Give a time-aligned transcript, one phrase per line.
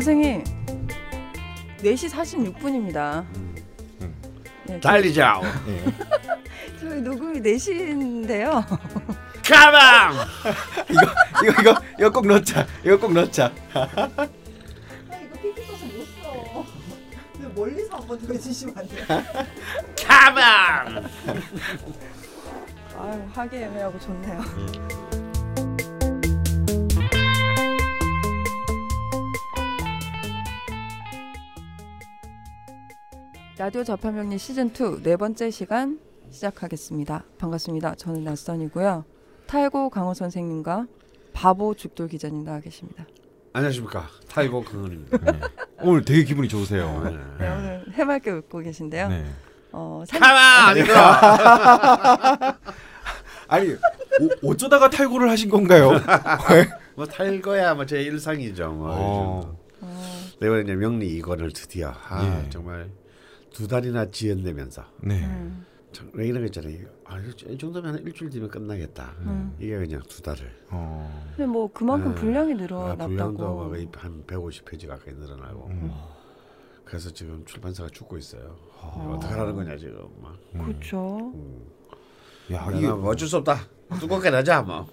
[0.00, 0.42] 선생님
[1.82, 3.22] 4시 46분입니다.
[4.64, 5.42] 네, 달리자.
[5.68, 5.84] 예.
[6.80, 8.64] 저희 녹음이 4시인데요.
[9.46, 10.14] 가방.
[10.90, 12.66] 이거 이거 이거 꼭 넣자.
[12.82, 13.52] 이거 꼭 넣자.
[13.74, 14.08] 아
[17.38, 19.04] 이거 멀리서 한번 더 해주시면 안 돼요?
[20.02, 21.04] 가방.
[22.98, 25.29] 아유 하기 애매하고 좋네요.
[33.60, 37.24] 라디오 좌파명리 시즌 2 네 번째 시간 시작하겠습니다.
[37.36, 37.94] 반갑습니다.
[37.96, 39.04] 저는 낯선이고요.
[39.46, 40.86] 탈구 강헌 선생님과
[41.34, 43.04] 바보 죽돌 기자님 나와 계십니다.
[43.52, 45.18] 안녕하십니까 탈구 강헌입니다.
[45.18, 45.40] 네.
[45.82, 47.02] 오늘 되게 기분이 좋으세요.
[47.04, 47.10] 네.
[47.38, 49.08] 네, 오늘 해맑게 웃고 계신데요.
[49.08, 49.26] 네.
[49.72, 50.94] 어, 산- 가방 이거.
[53.46, 53.72] 아니
[54.42, 55.90] 오, 어쩌다가 탈구를 하신 건가요?
[56.96, 58.70] 뭐 탈구야 뭐 제 일상이죠.
[58.70, 59.58] 뭐 어.
[59.82, 60.02] 어,
[60.40, 62.48] 내가 이제 명리 이권을 드디어 아, 예.
[62.48, 62.88] 정말
[63.50, 65.24] 두 달이나 지연되면서 네.
[65.24, 66.86] 음, 참, 왜 이런 거 있잖아요.
[67.04, 69.14] 아, 이 정도면 한 일주일 뒤면 끝나겠다.
[69.20, 69.56] 음.
[69.58, 70.50] 이게 그냥 두 달을.
[70.70, 71.24] 어.
[71.36, 72.20] 근데 뭐 그만큼 네.
[72.20, 73.08] 분량이 아, 늘어났다고.
[73.08, 75.66] 분량도 거의 한 150페이지 가까이 늘어나고.
[75.68, 75.92] 음.
[76.84, 78.56] 그래서 지금 출판사가 죽고 있어요.
[78.80, 79.14] 어.
[79.16, 80.08] 어떻게 하라는 거냐 지금.
[80.20, 80.36] 막.
[80.52, 81.32] 그렇죠.
[81.34, 81.64] 음.
[82.52, 83.56] 야 이게 뭐 어쩔 수 없다.
[84.00, 84.86] 두껍게 나자 뭐.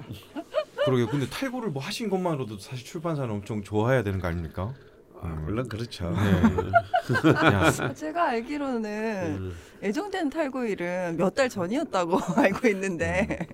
[0.85, 4.73] 그러게 근데 탈구를 뭐 하신 것만으로도 사실 출판사는 엄청 좋아해야 되는 거 아닙니까?
[5.21, 6.11] 아, 물론 그렇죠.
[6.11, 7.31] 네.
[7.35, 9.53] 야, 아, 제가 알기로는 음.
[9.83, 13.47] 애정된 탈구일은 몇 달 전이었다고 알고 있는데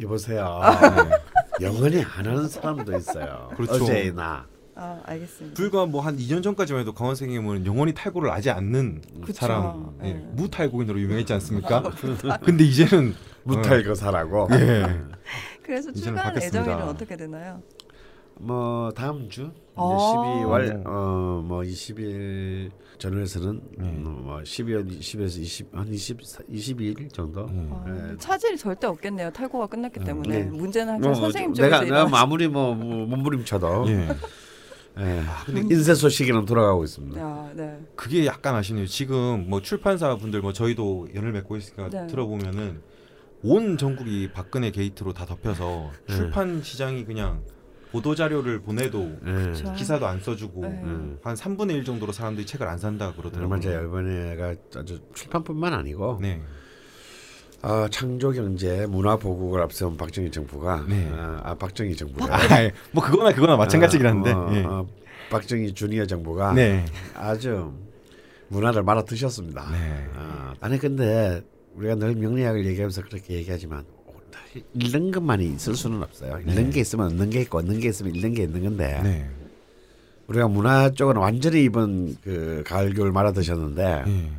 [0.00, 0.60] 여보세요.
[1.60, 1.66] 네.
[1.66, 3.50] 영원히 안 하는 사람도 있어요.
[3.56, 3.84] 그렇죠.
[3.84, 4.46] 어제나.
[4.76, 5.54] 아 알겠습니다.
[5.56, 9.32] 불과 뭐 한 2년 전까지만 해도 강원 선생님은 영원히 탈구를 하지 않는 그쵸.
[9.46, 10.26] 사람 예, 네.
[10.32, 11.82] 무탈구인으로 유명했지 않습니까?
[12.44, 13.14] 근데 이제는
[13.44, 14.48] 무탈거사라고.
[14.52, 15.00] 예.
[15.62, 16.34] 그래서 출간.
[16.42, 17.62] 예정일은 어떻게 되나요?
[18.36, 19.63] 뭐 다음 주 아.
[19.76, 23.88] 12월 어뭐 20일 전후에서는 네.
[23.88, 27.44] 음, 뭐 12월 20에서 20, 한 20, 22일 정도.
[27.46, 27.70] 음.
[27.72, 28.16] 아, 네.
[28.18, 29.30] 차질이 절대 없겠네요.
[29.30, 30.44] 탈구가 끝났기 음, 때문에 네.
[30.44, 32.20] 문제는 항상 뭐, 선생님 내가 쪽에서 내가 일어나.
[32.20, 34.08] 아무리 뭐, 뭐 몸부림쳐도 예.
[35.00, 35.22] 예.
[35.70, 37.20] 인쇄 소식에는 돌아가고 있습니다.
[37.20, 37.80] 야, 네.
[37.96, 38.86] 그게 약간 아쉽네요.
[38.86, 42.06] 지금 뭐 출판사 분들 뭐 저희도 연을 맺고 있으니까 네.
[42.06, 42.80] 들어보면은
[43.42, 46.14] 온 전국이 박근혜 게이트로 다 덮여서 네.
[46.14, 47.42] 출판 시장이 그냥
[47.94, 49.30] 보도 자료를 보내도 예.
[49.32, 49.72] 그렇죠.
[49.74, 50.68] 기사도 안 써주고 네.
[50.82, 51.18] 음.
[51.22, 53.48] 한 3분의 1 정도로 사람들이 책을 안 산다 그러더라고요.
[53.48, 53.86] 맞아요.
[53.86, 56.42] 이번에가 아주 출판뿐만 아니고 네.
[57.62, 61.08] 어, 창조 경제 문화 보국을 앞세운 박정희 정부가 네.
[61.08, 64.32] 어, 아 박정희 정부가 아, 뭐 그거나 그거나 마찬가지긴 한데.
[64.32, 64.64] 어, 어, 예.
[64.64, 64.86] 어,
[65.30, 66.84] 박정희 주니어 정부가 네.
[67.14, 67.72] 아주
[68.48, 69.70] 문화를 말아 드셨습니다.
[69.70, 70.08] 네.
[70.16, 71.42] 어, 아니 근데
[71.76, 73.84] 우리가 늘 명리학을 얘기하면서 그렇게 얘기하지만
[74.74, 76.38] 읽는 것만이 있을 수는 없어요.
[76.40, 76.70] 읽는 네.
[76.70, 79.30] 게 있으면 없는 게 있고 없는 게 있으면 읽는 게 있는 건데 네.
[80.26, 84.30] 우리가 문화 쪽은 완전히 이번 그 가을 겨울 말아 드셨는데 예.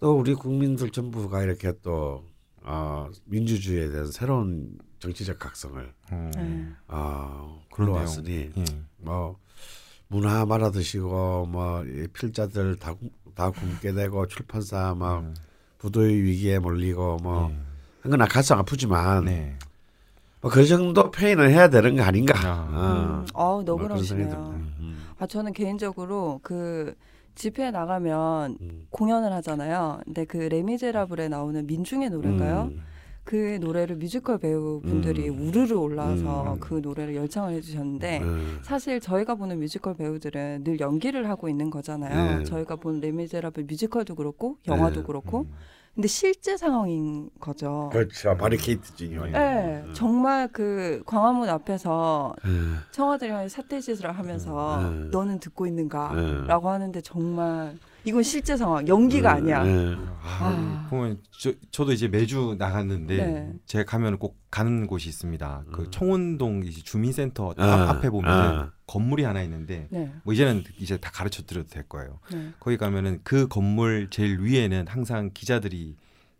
[0.00, 2.24] 또 우리 국민들 전부가 이렇게 또
[2.62, 6.66] 어, 민주주의에 대한 새로운 정치적 각성을 어, 네.
[6.88, 7.62] 어.
[7.70, 8.64] 굴러왔으니 예.
[8.98, 9.38] 뭐
[10.08, 15.34] 문화 말아 드시고 뭐이 필자들 다, 굶- 다 굶게 되고 출판사 막 음.
[15.78, 17.52] 부도의 위기에 몰리고 뭐
[18.04, 18.10] 예.
[18.10, 19.54] 한건 가슴 아프지만 네.
[20.40, 22.34] 뭐그 정도 pain을 해야 되는 거 아닌가.
[22.44, 23.24] 아.
[23.32, 23.60] 어.
[23.60, 23.64] 음.
[23.64, 23.64] 어.
[24.02, 24.38] 듭니다.
[24.38, 24.98] 음.
[25.18, 26.94] 아, 저는 개인적으로 그
[27.34, 28.86] 집회에 나가면 음.
[28.90, 30.00] 공연을 하잖아요.
[30.04, 32.70] 근데 그 레미제라블에 나오는 민중의 노래인가요?
[32.72, 32.82] 음.
[33.24, 35.48] 그 노래를 뮤지컬 배우분들이 음.
[35.48, 36.60] 우르르 올라와서 음.
[36.60, 38.58] 그 노래를 열창을 해주셨는데 음.
[38.62, 42.38] 사실 저희가 보는 뮤지컬 배우들은 늘 연기를 하고 있는 거잖아요.
[42.38, 42.44] 네.
[42.44, 45.06] 저희가 본 레미제라블 뮤지컬도 그렇고 영화도 네.
[45.06, 45.46] 그렇고
[45.94, 47.88] 근데 실제 상황인 거죠.
[47.92, 48.36] 그렇죠.
[48.36, 49.08] 바리케이트지.
[49.08, 49.30] 네.
[49.30, 52.80] 네, 정말 그 광화문 앞에서 음.
[52.90, 55.10] 청와대랑 사태짓을 하면서 음.
[55.12, 56.72] 너는 듣고 있는가라고 음.
[56.72, 59.64] 하는데 정말 이건 실제 상황 연기가 아니야.
[59.64, 60.08] 음.
[60.22, 60.86] 아, 아.
[60.90, 63.52] 보면 저, 저도 이제 매주 나갔는데 네.
[63.66, 65.64] 제가 가면 꼭 가는 곳이 있습니다.
[65.72, 65.90] 그 음.
[65.90, 68.72] 청운동 이제 주민센터 아, 앞, 앞에 보면 아.
[68.86, 72.20] 건물이 하나 있는데 네, 뭐 이제는 이제 다 가르쳐 드려도 될 거예요.
[72.30, 72.50] 네.
[72.60, 75.96] 거기 가면은 그 건물 제일 위에는 항상 기자들이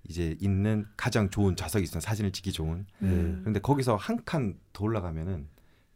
[0.06, 2.00] 이제 있는 가장 좋은 좌석이 있어요.
[2.00, 2.84] 사진을 찍기 좋은.
[3.02, 3.38] 음.
[3.40, 5.46] 그런데 거기서 한 칸 더 올라가면은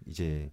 [0.06, 0.50] 이제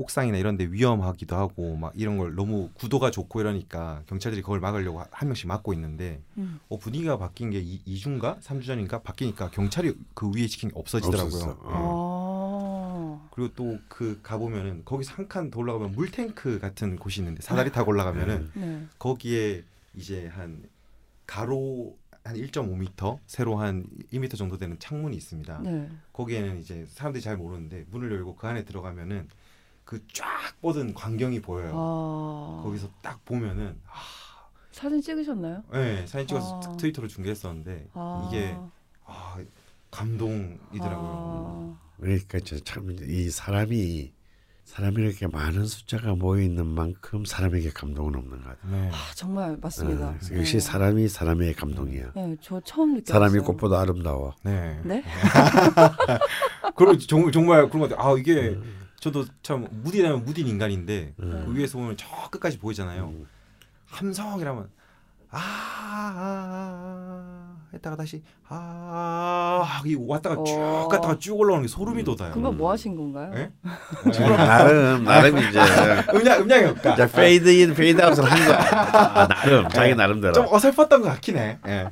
[0.00, 5.02] 옥상이나 이런 데 위험하기도 하고 막 이런 걸 너무 구도가 좋고 이러니까 경찰들이 그걸 막으려고
[5.10, 6.58] 한 명씩 막고 있는데 음.
[6.68, 11.40] 어, 분위기가 바뀐 게 2, 주인가 3주 전인가 바뀌니까 경찰이 그 위에 지킨 게 없어지더라고요.
[11.48, 11.54] 예.
[11.64, 13.28] 어.
[13.32, 17.90] 그리고 또 그 가보면은 거기서 한 칸 더 올라가면 물탱크 같은 곳이 있는데 사다리 타고
[17.90, 18.86] 올라가면은 네.
[18.98, 19.62] 거기에
[19.94, 20.62] 이제 한
[21.26, 25.60] 가로 한 1.5m, 세로 한 2m 정도 되는 창문이 있습니다.
[25.62, 25.88] 네.
[26.12, 29.28] 거기에는 이제 사람들이 잘 모르는데 문을 열고 그 안에 들어가면은
[29.90, 30.26] 그 쫙
[30.62, 31.72] 뻗은 광경이 보여요.
[31.74, 32.60] 아.
[32.62, 33.92] 거기서 딱 보면은 아,
[34.70, 35.64] 사진 찍으셨나요?
[35.72, 36.76] 네, 사진 찍어서 아.
[36.76, 38.28] 트위터로 중계했었는데 아.
[38.30, 38.56] 이게
[39.04, 39.36] 아,
[39.90, 41.76] 감동이더라고요.
[41.76, 41.90] 아.
[41.98, 44.12] 그러니까 참 이 사람이
[44.64, 48.70] 사람이 이렇게 많은 숫자가 모여 있는 만큼 사람에게 감동은 없는 것 같아요.
[48.70, 48.90] 네.
[48.92, 50.10] 아, 정말 맞습니다.
[50.10, 50.60] 어, 그래서 역시 네.
[50.60, 52.12] 사람이 사람의 감동이야.
[52.14, 53.18] 네, 저 처음 느꼈어요.
[53.18, 54.36] 사람이 꽃보다 아름다워.
[54.44, 54.80] 네.
[54.84, 55.02] 네?
[56.76, 58.08] 그리고 정, 정말 그런 것 같아요.
[58.14, 58.79] 아 이게 음.
[59.00, 61.44] 저도 참 무디라면 무딘 인간인데 음.
[61.46, 63.04] 그 위에서 보면 저 끝까지 보이잖아요.
[63.06, 63.26] 음.
[63.86, 64.68] 함성이라면
[65.32, 70.88] 아, 아, 아 했다가 다시 아, 이 왔다가 쭉 어.
[70.88, 72.04] 갔다가 쭉 올라오는 게 소름이 음.
[72.04, 72.32] 돋아요.
[72.32, 73.32] 금방 뭐 하신 건가요?
[73.36, 73.50] 예?
[74.36, 75.60] 나름 나름 이제
[76.12, 76.94] 음량 음량이 없다.
[76.94, 78.58] 이제 페이드 인 페이드 아웃을 한 거야.
[78.58, 80.34] 아, 나름 자기 나름대로.
[80.34, 81.58] 좀 어설펐던 것 같긴 해.
[81.66, 81.88] 예.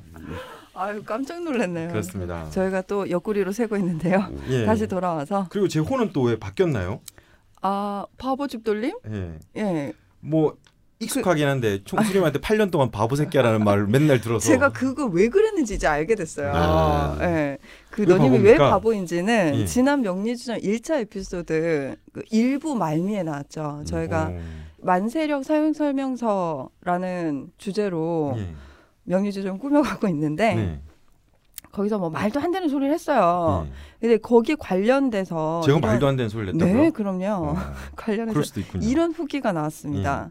[0.79, 1.89] 아유 깜짝 놀랐네요.
[1.89, 2.49] 그렇습니다.
[2.51, 4.29] 저희가 또 옆구리로 새고 있는데요.
[4.49, 4.65] 예.
[4.65, 7.01] 다시 돌아와서 그리고 제 호는 또 왜 바뀌었나요?
[7.63, 8.95] 아 바보 집돌림?
[9.11, 9.39] 예.
[9.57, 10.57] 예, 뭐
[11.01, 15.87] 익숙하긴 한데 총수님한테 8년 동안 바보 새끼라는 말을 맨날 들어서 제가 그거 왜 그랬는지 이제
[15.87, 16.53] 알게 됐어요.
[16.55, 17.17] 아.
[17.23, 17.59] 예,
[17.91, 18.71] 그왜 너님이 왜 바보입니까?
[18.71, 19.65] 바보인지는 예.
[19.67, 23.83] 지난 명리주전 1차 에피소드 그 일부 말미에 나왔죠.
[23.87, 24.39] 저희가 어,
[24.83, 28.49] 만세력 사용 설명서라는 주제로 예.
[29.09, 30.81] 명리주전 꾸며가고 있는데 네.
[31.73, 33.67] 거기서 뭐 말도 안 되는 소리를 했어요.
[33.67, 33.73] 예.
[34.01, 36.83] 근데 거기에 관련돼서 제가 이런- 말도 안 되는 소리를 냈다고요?
[36.83, 37.25] 네, 그럼요.
[37.27, 37.57] 어,
[37.97, 38.87] 관련해서 그럴 수도 있군요.
[38.89, 40.31] 이런 후기가 나왔습니다.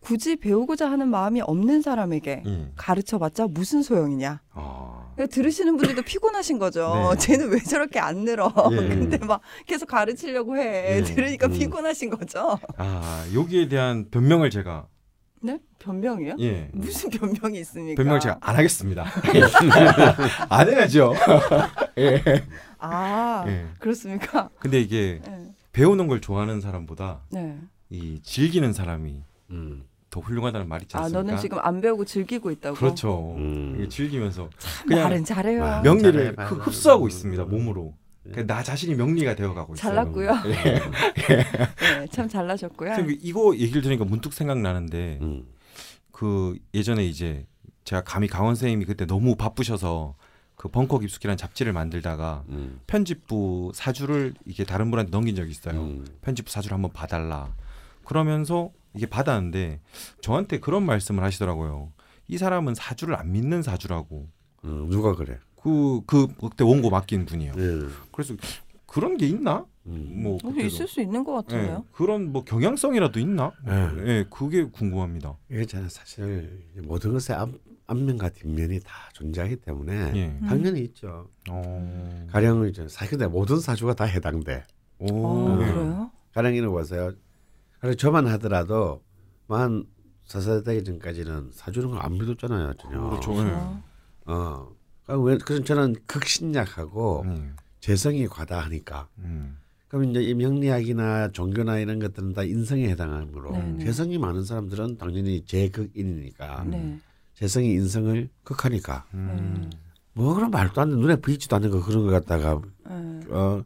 [0.00, 2.68] 굳이 배우고자 하는 마음이 없는 사람에게 예.
[2.76, 4.40] 가르쳐봤자 무슨 소용이냐.
[4.52, 5.12] 아.
[5.14, 7.12] 그러니까 들으시는 분들도 피곤하신 거죠.
[7.12, 7.18] 네.
[7.20, 8.52] 쟤는 왜 저렇게 안 늘어?
[8.72, 8.76] 예.
[8.88, 10.96] 근데 막 계속 가르치려고 해.
[10.98, 11.02] 예.
[11.02, 11.52] 들으니까 음.
[11.52, 12.58] 피곤하신 거죠.
[12.78, 14.86] 아, 여기에 대한 변명을 제가
[15.42, 15.58] 네?
[15.80, 16.36] 변명이요?
[16.40, 16.68] 예.
[16.72, 17.96] 무슨 변명이 있습니까?
[18.00, 19.04] 변명을 제가 안 하겠습니다.
[20.48, 21.14] 안 해야죠.
[21.98, 22.22] 예.
[22.78, 23.66] 아, 예.
[23.78, 24.48] 그렇습니까?
[24.58, 25.52] 근데 이게 네.
[25.72, 27.58] 배우는 걸 좋아하는 사람보다 네.
[27.90, 29.84] 이 즐기는 사람이 음.
[30.10, 31.22] 더 훌륭하다는 말이 있지 아, 않습니까?
[31.22, 32.76] 너는 지금 안 배우고 즐기고 있다고?
[32.76, 33.34] 그렇죠.
[33.38, 33.86] 음.
[33.90, 35.60] 즐기면서 참 그냥 말은 잘해요.
[35.60, 37.44] 말- 명리를 잘해, 말- 흡- 흡수하고 있습니다.
[37.46, 37.94] 몸으로.
[38.26, 38.30] 예.
[38.30, 39.94] 그러니까 나 자신이 명리가 되어가고 있어요.
[39.94, 40.30] 잘났고요.
[40.46, 41.98] 예.
[42.00, 42.94] 네, 참 잘나셨고요.
[43.20, 45.46] 이거 얘기를 들으니까 문득 생각나는데 음.
[46.10, 47.46] 그 예전에 이제
[47.84, 50.14] 제가 감히 강원 선생님이 그때 너무 바쁘셔서
[50.54, 52.80] 그 벙커 깊숙이라는 잡지를 만들다가 음.
[52.86, 55.80] 편집부 사주를 이게 다른 분한테 넘긴 적이 있어요.
[55.80, 56.06] 음.
[56.20, 57.52] 편집부 사주를 한번 봐달라.
[58.04, 59.80] 그러면서 이게 받았는데
[60.20, 61.92] 저한테 그런 말씀을 하시더라고요.
[62.28, 64.28] 이 사람은 사주를 안 믿는 사주라고.
[64.64, 65.38] 음, 누가 그래?
[65.62, 67.52] 그, 그 그때 원고 맡긴 분이요.
[67.56, 67.78] 예.
[68.12, 68.34] 그래서
[68.86, 69.64] 그런 게 있나?
[69.86, 70.22] 음.
[70.22, 70.66] 뭐 어, 그때도.
[70.66, 71.84] 있을 수 있는 것 예, 같은데요.
[71.92, 73.52] 그런 뭐 경향성이라도 있나?
[73.68, 74.08] 예.
[74.08, 75.36] 예, 그게 궁금합니다.
[75.50, 77.48] 이게 저는 사실 모든 것의 앞,
[77.86, 80.26] 앞면과 뒷면이 다 존재하기 때문에 예.
[80.26, 80.46] 음.
[80.48, 81.28] 당연히 있죠.
[81.50, 82.26] 어.
[82.30, 84.64] 가령 이제 사실 근데 모든 사주가 다 해당돼.
[84.98, 85.26] 오.
[85.26, 85.66] 어, 예.
[85.72, 86.10] 그래요?
[86.34, 87.12] 가령 이런 거 보세요.
[87.80, 89.02] 그래서 저만 하더라도
[89.48, 89.84] 만
[90.26, 93.00] 사사되기 전까지는 사주는 걸 안 믿었잖아요, 전혀.
[93.10, 93.34] 그렇죠.
[93.34, 93.82] 그렇죠.
[94.26, 94.68] 어.
[95.04, 97.56] 그러니까 왜 그래서 저는 극신약하고 음.
[97.80, 99.08] 재성이 과다하니까.
[99.18, 99.58] 음.
[99.88, 103.84] 그럼 이제 이 명리학이나 종교나 이런 것들은 다 인성에 해당하므로 네네.
[103.84, 106.98] 재성이 많은 사람들은 당연히 제극인이니까 네.
[107.34, 109.70] 재성이 인성을 극하니까 음.
[110.14, 110.96] 뭐 그런 말도 안 돼.
[110.96, 113.20] 눈에 보이지도 않는 거 그런 거 갖다가 네.
[113.28, 113.62] 어,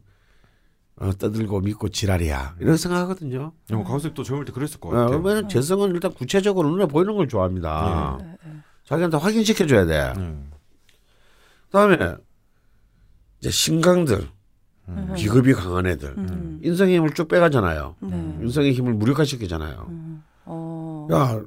[0.97, 3.53] 어 떠들고 믿고 지랄이야 이런 생각하거든요.
[3.71, 5.19] 어, 가우스 또 젊을 때 그랬을 것 어, 같아요.
[5.19, 8.17] 왜냐면 재성은 일단 구체적으로 눈에 보이는 걸 좋아합니다.
[8.19, 8.51] 네, 네.
[8.83, 10.13] 자기한테 확인시켜 줘야 돼.
[10.17, 10.51] 음.
[11.67, 12.15] 그다음에
[13.39, 14.27] 이제 신강들
[14.89, 15.13] 음.
[15.15, 16.59] 비급이 강한 애들 음.
[16.63, 17.95] 인성의 힘을 쭉 빼가잖아요.
[18.01, 18.37] 네.
[18.41, 19.85] 인성의 힘을 무력화시키잖아요.
[19.89, 20.23] 음.
[20.45, 21.07] 어.
[21.11, 21.41] 야,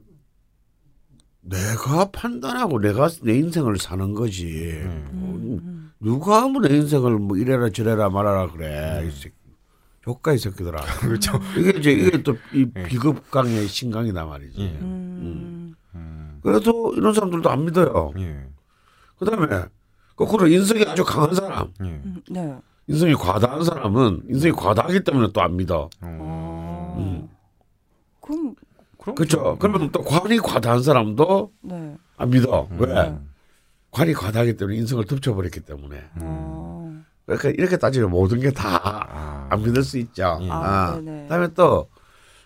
[1.40, 4.72] 내가 판단하고 내가 내 인생을 사는 거지.
[4.84, 5.08] 음.
[5.12, 5.92] 음.
[6.00, 9.06] 누가 뭐내 인생을 뭐 이래라 저래라 말하라 그래.
[9.06, 9.34] 이 새끼.
[10.06, 10.80] 효과 이 새끼들아.
[11.00, 11.38] 그렇죠.
[11.58, 12.82] 이게 이제 이게 또이 예.
[12.84, 14.60] 비급 강의 신강이다 말이지.
[14.60, 14.78] 예.
[14.80, 15.74] 음.
[15.94, 16.40] 음.
[16.42, 18.12] 그래도 이런 사람들도 안 믿어요.
[18.18, 18.46] 예.
[19.18, 19.66] 그다음에
[20.20, 21.84] 거꾸로 인성이 아주 강한 사람, 예.
[21.86, 22.20] 음.
[22.30, 22.54] 네.
[22.88, 25.88] 인성이 과다한 사람은 인성이 과다하기 때문에 또 안 믿어.
[26.02, 26.94] 어.
[26.98, 27.26] 음.
[28.20, 28.54] 그럼
[28.98, 29.56] 그럼 그렇죠.
[29.58, 31.96] 그러면 또 관이 과다한 사람도 네.
[32.18, 32.68] 안 믿어.
[32.70, 32.80] 음.
[32.82, 33.14] 왜?
[33.92, 35.96] 관이 과다하기 때문에 인성을 덮쳐버렸기 때문에.
[35.96, 36.20] 음.
[36.20, 37.00] 어.
[37.24, 38.78] 그러니까 이렇게 따지면 모든 게 다안
[39.48, 39.56] 아.
[39.56, 40.38] 믿을 수 있죠.
[40.42, 40.50] 예.
[40.50, 41.22] 아, 아, 네네.
[41.22, 41.88] 그다음에 또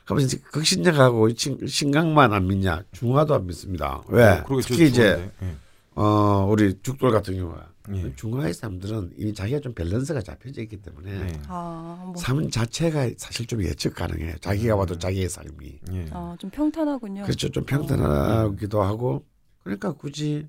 [0.04, 2.84] 그러면 이제 극신약하고 신- 신강만 안 믿냐?
[2.92, 4.00] 중화도 안 믿습니다.
[4.06, 4.24] 왜?
[4.28, 5.32] 어, 특히 이제 좋은데.
[5.42, 5.54] 예.
[5.94, 8.14] 어 우리 죽돌 같은 경우가 예.
[8.16, 11.32] 중화의 사람들은 이미 자기가 좀 밸런스가 잡혀져 있기 때문에 예.
[11.48, 14.36] 아, 뭐, 삶 자체가 사실 좀 예측 가능해요.
[14.40, 16.06] 자기가 봐도 자기의 삶이 예.
[16.10, 17.22] 아, 좀 평탄하군요.
[17.24, 17.50] 그렇죠.
[17.50, 19.24] 좀 평탄하기도 하고
[19.62, 20.48] 그러니까 굳이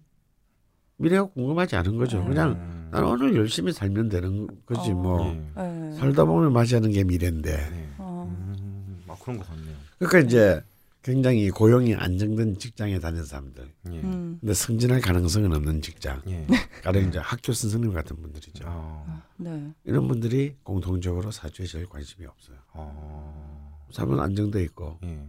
[0.98, 2.20] 미래가 궁금하지 않은 거죠.
[2.20, 2.28] 음.
[2.30, 2.90] 그냥 음.
[2.92, 4.96] 나는 오늘 열심히 살면 되는 거지 어.
[4.96, 5.62] 뭐 예.
[5.62, 5.96] 네.
[5.98, 7.90] 살다 보면 맞이하는 게 미래인데 예.
[7.98, 8.28] 어.
[8.30, 9.04] 음.
[9.22, 9.76] 그런 것 같네요.
[10.00, 10.62] 그러니까 이제
[11.10, 13.72] 굉장히 고용이 안정된 직장에 다니는 사람들.
[13.92, 14.00] 예.
[14.02, 14.40] 음.
[14.42, 16.20] 근데 승진할 가능성은 없는 직장.
[16.26, 16.48] 예.
[16.84, 18.64] 가령 이제 학교 선생님 같은 분들이죠.
[18.68, 19.22] 어.
[19.38, 19.72] 네.
[19.84, 22.58] 이런 분들이 공통적으로 사주에 제일 관심이 없어요.
[22.74, 23.86] 어.
[23.92, 25.28] 삶은 안정돼 있고 예.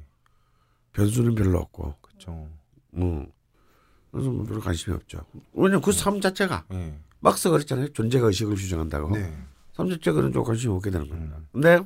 [0.94, 2.48] 변수는 별로 없고, 그렇죠.
[2.92, 3.26] 뭐
[4.10, 5.26] 그래서 뭐 별로 관심이 없죠.
[5.52, 6.98] 왜냐면 그 삶 자체가 예.
[7.20, 7.88] 막스 그랬잖아요.
[7.88, 9.14] 존재가 의식을 규정한다고.
[9.14, 9.30] 네.
[9.74, 11.36] 삶 자체가 좀 관심이 없게 되는 겁니다.
[11.36, 11.46] 음.
[11.52, 11.80] 근데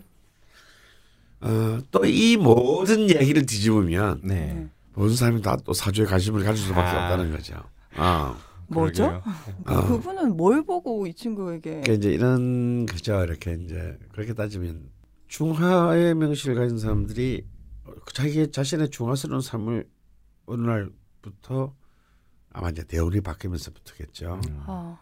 [1.41, 4.55] 어, 또 이 모든 얘기를 뒤집으면 네.
[4.55, 4.69] 네.
[4.95, 7.05] 모든 사람이 다 또 사주에 관심을 가질 수밖에 아.
[7.05, 7.55] 없다는 거죠.
[7.97, 8.37] 아,
[8.69, 9.23] 뭐죠?
[9.67, 9.87] 어.
[9.87, 14.91] 그분은 뭘 보고 이 친구에게 그러니까 이제 이런 그죠 이렇게 이제 그렇게 따지면
[15.29, 17.47] 중화의 명실을 가진 사람들이
[18.13, 19.89] 자기 자신의 중화스러운 삶을
[20.47, 21.75] 어느 날부터
[22.53, 24.41] 아마 이제 대운이 바뀌면서부터겠죠.
[24.49, 24.63] 음.
[24.67, 24.99] 아,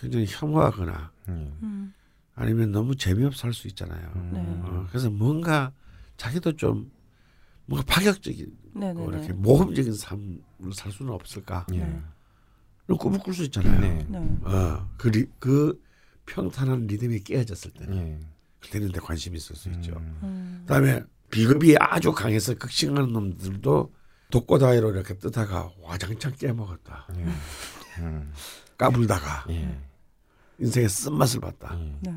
[0.00, 1.32] 굉장히 혐오하거나 예.
[1.32, 1.92] 음.
[2.34, 4.10] 아니면 너무 재미없어 할 수 있잖아요.
[4.16, 4.30] 음.
[4.32, 4.40] 네.
[4.64, 5.72] 어, 그래서 뭔가
[6.16, 6.90] 자기도 좀
[7.66, 9.00] 뭔가 파격적인 네네네.
[9.00, 11.66] 뭐 이렇게 모험적인 삶을 살 수는 없을까?
[11.72, 11.78] 예.
[11.78, 12.02] 네.
[12.88, 13.80] 이런 꿈을 꿀 수 있잖아요.
[13.80, 14.06] 네.
[14.08, 14.18] 네.
[14.42, 15.80] 어, 그, 리, 그
[16.26, 18.20] 평탄한 리듬이 깨어졌을 때는 예.
[18.60, 19.92] 그때는 데 관심이 있을 수 있죠.
[19.96, 20.18] 음.
[20.22, 20.64] 음.
[20.66, 23.92] 그다음에 비겁이 아주 강해서 극심한 놈들도
[24.30, 27.06] 독고다이로 이렇게 뜨다가 와장창 깨먹었다.
[27.16, 27.26] 예.
[28.02, 28.32] 음.
[28.78, 29.80] 까불다가 예.
[30.58, 31.76] 인생의 쓴맛을 봤다.
[31.78, 31.96] 예.
[32.00, 32.12] 네.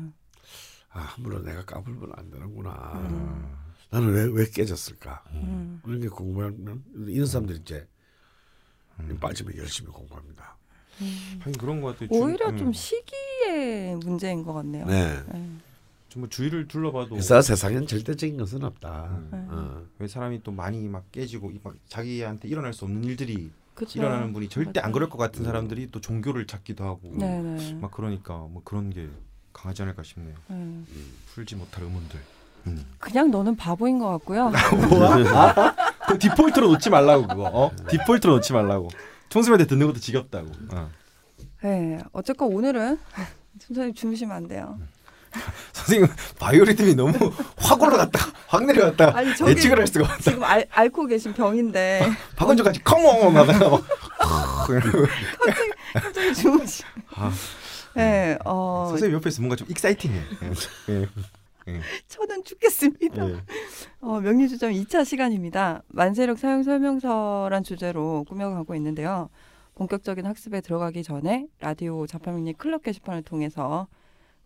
[0.90, 3.65] 아 함부로 내가 까불면 안 되는구나.
[3.92, 3.96] 음.
[3.96, 5.22] 나는 왜 왜 깨졌을까?
[5.32, 5.80] 음.
[5.84, 7.86] 그런 게 궁금하면 이런 사람들이 이제
[9.20, 10.56] 빠지면 열심히 공부합니다.
[11.40, 12.08] 하긴 그런 것 같아요.
[12.10, 12.72] 오히려 주, 좀 음.
[12.72, 14.86] 시기의 문제인 것 같네요.
[14.86, 15.22] 네.
[15.30, 15.50] 네.
[16.08, 19.04] 정말 주위를 둘러봐도 그래서 세상엔 절대적인 것은 없다.
[19.32, 19.46] 음.
[19.50, 19.86] 어.
[19.98, 23.98] 왜 사람이 또 많이 막 깨지고 이- 막 자기한테 일어날 수 없는 일들이 그쵸.
[23.98, 24.92] 일어나는 분이 절대 안 맞아요.
[24.94, 27.74] 그럴 것 같은 사람들이 또 종교를 찾기도 하고 네네.
[27.74, 29.10] 막 그러니까 뭐 그런 게
[29.52, 30.34] 강하지 않을까 싶네요.
[30.48, 30.84] 네.
[31.26, 32.18] 풀지 못할 의문들.
[32.66, 32.84] 음.
[32.98, 34.50] 그냥 너는 바보인 것 같고요.
[34.90, 35.74] 뭐야?
[36.08, 37.50] 그 디폴트로 놓지 말라고 그거.
[37.52, 37.70] 어?
[37.88, 38.88] 디폴트로 놓지 말라고.
[39.28, 40.48] 총수한테 듣는 것도 지겹다고.
[40.72, 40.90] 어.
[41.62, 41.98] 네.
[42.12, 42.98] 어쨌건 오늘은
[43.60, 44.78] 선생님 주무시면 안 돼요.
[45.72, 46.08] 선생님
[46.38, 47.12] 바이오리듬이 너무
[47.58, 50.18] 확 올라갔다 확 내려갔다 아니, 예측을 할 수가 없다.
[50.22, 53.84] 지금 알, 앓고 계신 병인데 박원조까지 come on 하다가 막
[55.92, 56.84] 갑자기 주무시.
[57.14, 57.30] 아,
[57.94, 58.38] 네.
[58.44, 60.22] 어, 선생님 옆에서 뭔가 좀 exciting해.
[60.90, 61.08] 예.
[61.68, 61.80] 예.
[62.08, 63.30] 저는 죽겠습니다.
[63.30, 63.36] 예.
[64.00, 65.82] 어, 명리주점 2차 시간입니다.
[65.88, 69.28] 만세력 사용 설명서란 주제로 꾸며가고 있는데요.
[69.74, 73.88] 본격적인 학습에 들어가기 전에 라디오 자파명리 클럽 게시판을 통해서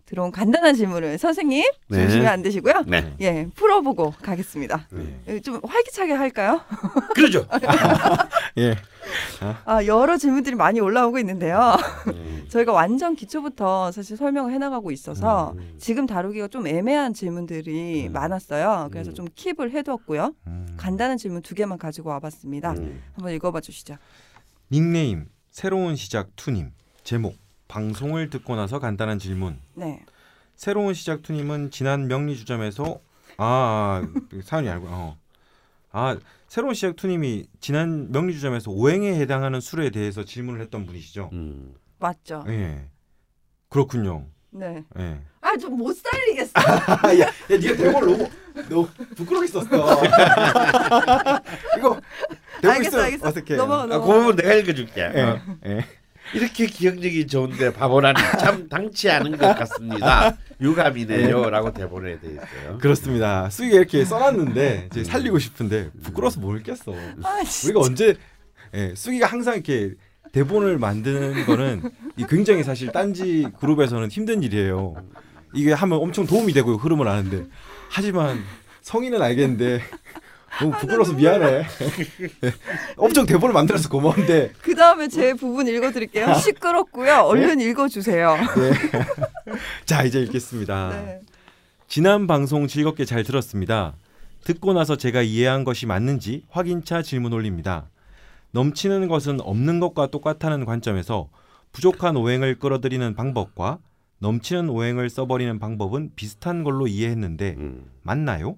[0.07, 2.07] 들어온 간단한 질문을 선생님 네.
[2.07, 2.83] 주시면 안 되시고요.
[2.89, 3.15] 네.
[3.21, 4.89] 예, 풀어보고 가겠습니다.
[4.91, 5.21] 네.
[5.29, 6.63] 예, 좀 활기차게 할까요?
[7.15, 7.47] 그러죠.
[8.59, 8.75] 예.
[9.65, 11.77] 아, 여러 질문들이 많이 올라오고 있는데요.
[12.09, 12.30] 음.
[12.51, 15.77] 저희가 완전 기초부터 사실 설명을 해나가고 있어서 음.
[15.79, 18.13] 지금 다루기가 좀 애매한 질문들이 음.
[18.13, 18.89] 많았어요.
[18.91, 19.15] 그래서 음.
[19.15, 20.35] 좀 킵을 해두었고요.
[20.49, 20.67] 음.
[20.77, 22.73] 간단한 질문 두 개만 가지고 와봤습니다.
[22.73, 23.03] 음.
[23.15, 23.97] 한번 읽어봐 주시죠.
[24.73, 26.73] 닉네임 새로운 시작 투님
[27.05, 27.37] 제목
[27.69, 29.59] 방송을 듣고 나서 간단한 질문.
[29.75, 30.03] 네.
[30.57, 33.01] 새로운 시작 투님은 지난 명리 주점에서
[33.37, 35.17] 아, 아 사연이 알고 어.
[35.93, 41.31] 아 새로운 시작 투님이 지난 명리 주점에서 오행에 해당하는 술에 대해서 질문을 했던 분이시죠.
[41.33, 41.75] 음.
[42.01, 42.45] 맞죠?
[42.49, 42.87] 예.
[43.69, 44.27] 그렇군요.
[44.51, 44.83] 네.
[44.99, 45.21] 예.
[45.43, 46.53] 아, 좀 못 살리겠어.
[46.59, 48.29] 야, 야, 네가 대본 너무
[48.69, 49.65] 너 부끄럽게 썼어.
[51.79, 52.01] 이거
[52.61, 53.29] 대본 알겠어, 알겠어.
[53.29, 53.57] 어떻게?
[53.57, 54.07] 넘어가, 아, 넘어가.
[54.13, 55.13] 그 부분 내가 읽어줄게.
[55.15, 55.21] 예.
[55.23, 55.41] 어.
[55.67, 55.85] 예.
[56.35, 60.37] 이렇게 기억력이 좋은데 바보라니 참 당치 않은 것 같습니다.
[60.61, 62.79] 유감이네요라고 대본에 돼 있어요.
[62.79, 63.49] 그렇습니다.
[63.51, 66.93] 수기가 이렇게 써놨는데 이제 살리고 싶은데 부끄러워서 못 읽겠어.
[67.23, 67.41] 아.
[67.65, 68.15] 우리가 언제
[68.75, 69.95] 예, 수기가 항상 이렇게
[70.33, 71.83] 대본을 만드는 거는
[72.17, 74.95] 이 굉장히 사실 딴지 그룹에서는 힘든 일이에요.
[75.53, 77.47] 이게 하면 엄청 도움이 되고 흐름을 아는데
[77.89, 78.43] 하지만
[78.83, 79.83] 성인은 알겠는데
[80.61, 81.47] 너무 부끄러워서 미안해.
[81.47, 82.53] 예,
[82.97, 86.35] 엄청 대본을 만들어서 고마운데 그 다음에 제 부분 읽어드릴게요.
[86.35, 87.21] 시끄럽고요.
[87.23, 88.37] 얼른 읽어주세요.
[89.87, 90.91] 자 이제 읽겠습니다.
[90.91, 91.21] 네.
[91.89, 93.95] 지난 방송 즐겁게 잘 들었습니다.
[94.45, 97.87] 듣고 나서 제가 이해한 것이 맞는지 확인차 질문 올립니다.
[98.53, 101.29] 넘치는 것은 없는 것과 똑같다는 관점에서
[101.73, 103.79] 부족한 오행을 끌어들이는 방법과
[104.19, 107.91] 넘치는 오행을 써버리는 방법은 비슷한 걸로 이해했는데 음.
[108.03, 108.57] 맞나요?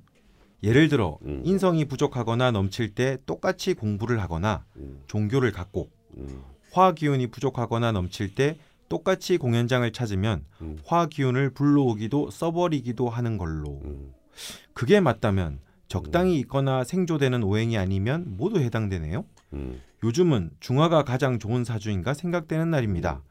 [0.63, 1.43] 예를 들어 음.
[1.45, 5.03] 인성이 부족하거나 넘칠 때 똑같이 공부를 하거나 음.
[5.07, 6.43] 종교를 갖고 음.
[6.73, 8.57] 화 기운이 부족하거나 넘칠 때
[8.89, 10.79] 똑같이 공연장을 찾으면 음.
[10.85, 14.13] 화 기운을 불러오기도 써버리기도 하는 걸로 음.
[14.73, 19.25] 그게 맞다면 적당히 있거나 생조되는 오행이 아니면 모두 해당되네요.
[19.55, 19.81] 음.
[20.05, 23.23] 요즘은 중화가 가장 좋은 사주인가 생각되는 날입니다.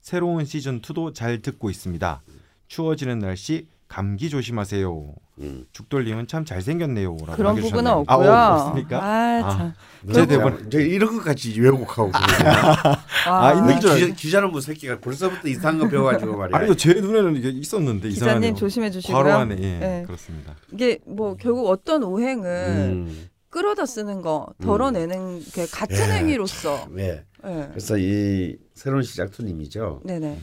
[0.00, 2.22] 새로운 시즌 2도 잘 듣고 있습니다.
[2.68, 5.14] 추워지는 날씨 감기 조심하세요.
[5.40, 5.64] 음.
[5.72, 7.90] 죽돌림은 참 잘생겼네요라고 그런 부분은.
[7.90, 8.32] 없고요.
[8.32, 9.04] 아, 어, 없습니까?
[9.04, 9.50] 아, 아.
[9.50, 9.72] 참.
[10.12, 12.82] 제제 대본- 이제 이런 것까지 왜곡하고 그러냐.
[13.28, 16.56] 아, 있는 줄 기자, 기자는 뭐 새끼가 벌써부터 이상한 거 배워가지고 말이야.
[16.58, 18.54] 아니요 제 눈에는 이게 있었는데 기자님 이상하네요.
[18.54, 19.16] 조심해 주시고요.
[19.22, 20.02] 괄호 안에 예 네.
[20.06, 20.54] 그렇습니다.
[20.72, 26.12] 이게 뭐 결국 어떤 오행을 음, 끌어다 쓰는 거, 덜어내는 게 같은 예.
[26.14, 26.88] 행위로서.
[26.90, 27.22] 네.
[27.44, 27.66] 예.
[27.68, 30.00] 그래서 이 새로운 시작투님이죠.
[30.04, 30.40] 네네.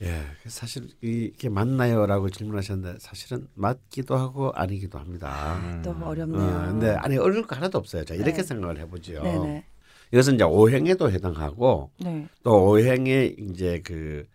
[0.00, 5.60] 예, 사실 이게 맞나요라고 질문하셨는데 사실은 맞기도 하고 아니기도 합니다.
[5.62, 5.82] 음.
[5.84, 6.42] 또 어렵네요.
[6.42, 8.04] 어, 근데 안에 어려울 거 하나도 없어요.
[8.04, 8.42] 자 이렇게 네.
[8.42, 9.22] 생각을 해보죠.
[9.22, 9.64] 네네.
[10.12, 12.26] 이것은 이제 오행에도 해당하고 네.
[12.42, 14.26] 또 오행의 이제 그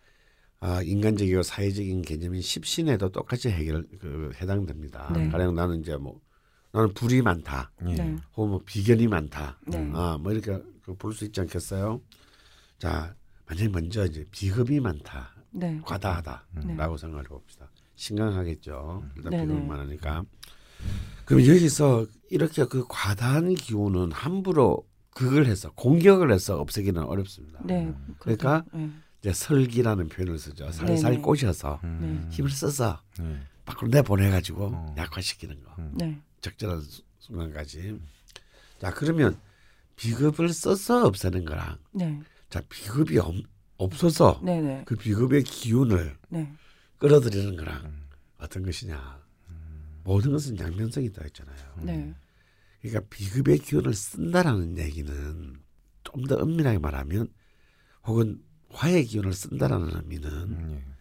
[0.60, 5.12] 아, 인간적이고 사회적인 개념인 십신에도 똑같이 해결 그 해당됩니다.
[5.12, 5.28] 네.
[5.28, 6.20] 가령 나는 이제 뭐
[6.72, 7.94] 나는 불이 많다, 예.
[7.94, 8.16] 네.
[8.36, 9.90] 혹은 뭐 비견이 많다, 네.
[9.94, 10.60] 아 뭐 이렇게
[10.98, 12.00] 볼 수 있지 않겠어요?
[12.78, 13.14] 자,
[13.46, 15.80] 만약 먼저 이제 비겁이 많다, 네.
[15.84, 17.70] 과다하다라고 생각을 해봅시다.
[17.96, 19.04] 심각하겠죠.
[19.16, 19.46] 일단 네네.
[19.46, 20.24] 비겁이 많으니까.
[21.24, 27.60] 그럼 여기서 이렇게 그 과다한 기운은 함부로 그걸 해서 공격을 해서 없애기는 어렵습니다.
[27.64, 27.92] 네.
[28.18, 28.88] 그러니까 네.
[29.20, 30.70] 이제 설기라는 표현을 쓰죠.
[30.70, 31.20] 살살.
[31.20, 32.28] 꼬셔서 음.
[32.30, 33.40] 힘을 써서 예.
[33.64, 34.94] 밖으로 내보내가지고 어.
[34.96, 35.74] 약화시키는 거.
[35.80, 35.92] 음.
[35.96, 36.22] 네.
[36.40, 38.00] 적절한 수- 순간까지.
[38.80, 39.38] 자 그러면
[39.96, 42.20] 비급을 써서 없애는 거랑 네.
[42.50, 43.34] 자 비급이 없,
[43.76, 44.84] 없어서 네네.
[44.86, 46.52] 그 비급의 기운을 네.
[46.98, 48.08] 끌어들이는 거랑 음.
[48.38, 49.26] 어떤 것이냐.
[50.04, 51.56] 모든 것은 양면성이 있다 했잖아요.
[51.82, 52.14] 네.
[52.80, 55.60] 그러니까 비급의 기운을 쓴다라는 얘기는
[56.04, 57.28] 좀 더 엄밀하게 말하면
[58.04, 60.94] 혹은 화의 기운을 쓴다라는 의미는 음, 예.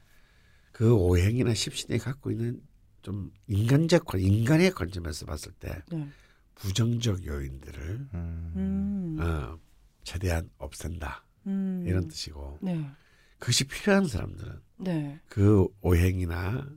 [0.74, 2.62] 그 오행이나 십신이 갖고 있는
[3.02, 6.08] 좀 인간적 관 인간의 관점에서 봤을 때 네.
[6.56, 8.54] 부정적 요인들을 음.
[8.56, 9.18] 음.
[9.20, 9.58] 어,
[10.04, 11.84] 최대한 없앤다 음.
[11.86, 12.90] 이런 뜻이고 네.
[13.40, 15.20] 그것이 필요한 사람들은 네.
[15.28, 16.68] 그 오행이나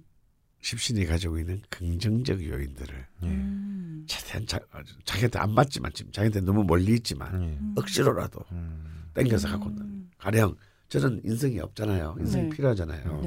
[0.60, 3.26] 십신이 가지고 있는 긍정적 요인들을 예.
[3.26, 4.04] 음.
[4.06, 4.60] 최대한 자,
[5.04, 7.58] 자기한테 안 맞지만 지금 자기한테 너무 멀리 있지만 예.
[7.80, 9.08] 억지로라도 음.
[9.14, 9.82] 땡겨서 갖고 온다.
[9.84, 10.10] 음.
[10.18, 10.54] 가령
[10.88, 12.16] 저는 인생이 없잖아요.
[12.18, 12.56] 인생이 네.
[12.56, 13.22] 필요하잖아요.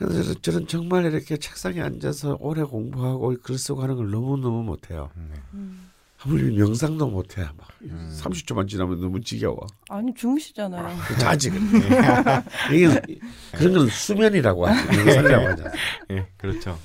[0.00, 0.06] 네.
[0.06, 4.62] 그래서 저는- 저는 정말 이렇게 책상에 앉아서 오래 공부하고 글 쓰고 하는 걸 너무 너무
[4.62, 5.10] 못해요.
[5.16, 5.34] 네.
[5.54, 5.86] 음.
[6.22, 7.42] 아무리 명상도 못해.
[7.42, 8.14] 막 음.
[8.20, 9.58] 30초만 지나면 너무 지겨워.
[9.88, 10.94] 아니 주무시잖아요.
[11.18, 11.50] 자지.
[12.72, 13.18] 이게
[13.52, 14.96] 그런 건 수면이라고 하지.
[14.98, 15.70] 명상이라고 하잖아.
[16.10, 16.26] 예.
[16.36, 16.78] 그렇죠.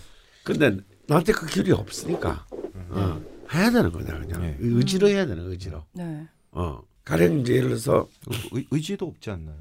[0.43, 2.45] 근데 나한테 그 길이 없으니까
[2.89, 3.21] 어,
[3.54, 4.58] 해야 되는 거냐 그냥 네.
[4.60, 5.84] 의지로 해야 되는 의지로.
[5.93, 6.25] 네.
[6.51, 6.82] 어.
[7.06, 8.08] 가령 이제 예를 들어서
[8.52, 9.56] 의, 의지도 없지 않나요?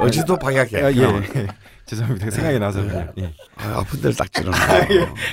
[0.00, 0.82] 어, 의지도 박약해.
[0.82, 1.04] 아, 예.
[1.04, 1.22] 어.
[1.86, 2.30] 죄송합니다.
[2.30, 3.12] 생각이 나서 그냥.
[3.18, 3.32] 예.
[3.54, 4.52] 아, 아픈 데를 딱 찌르는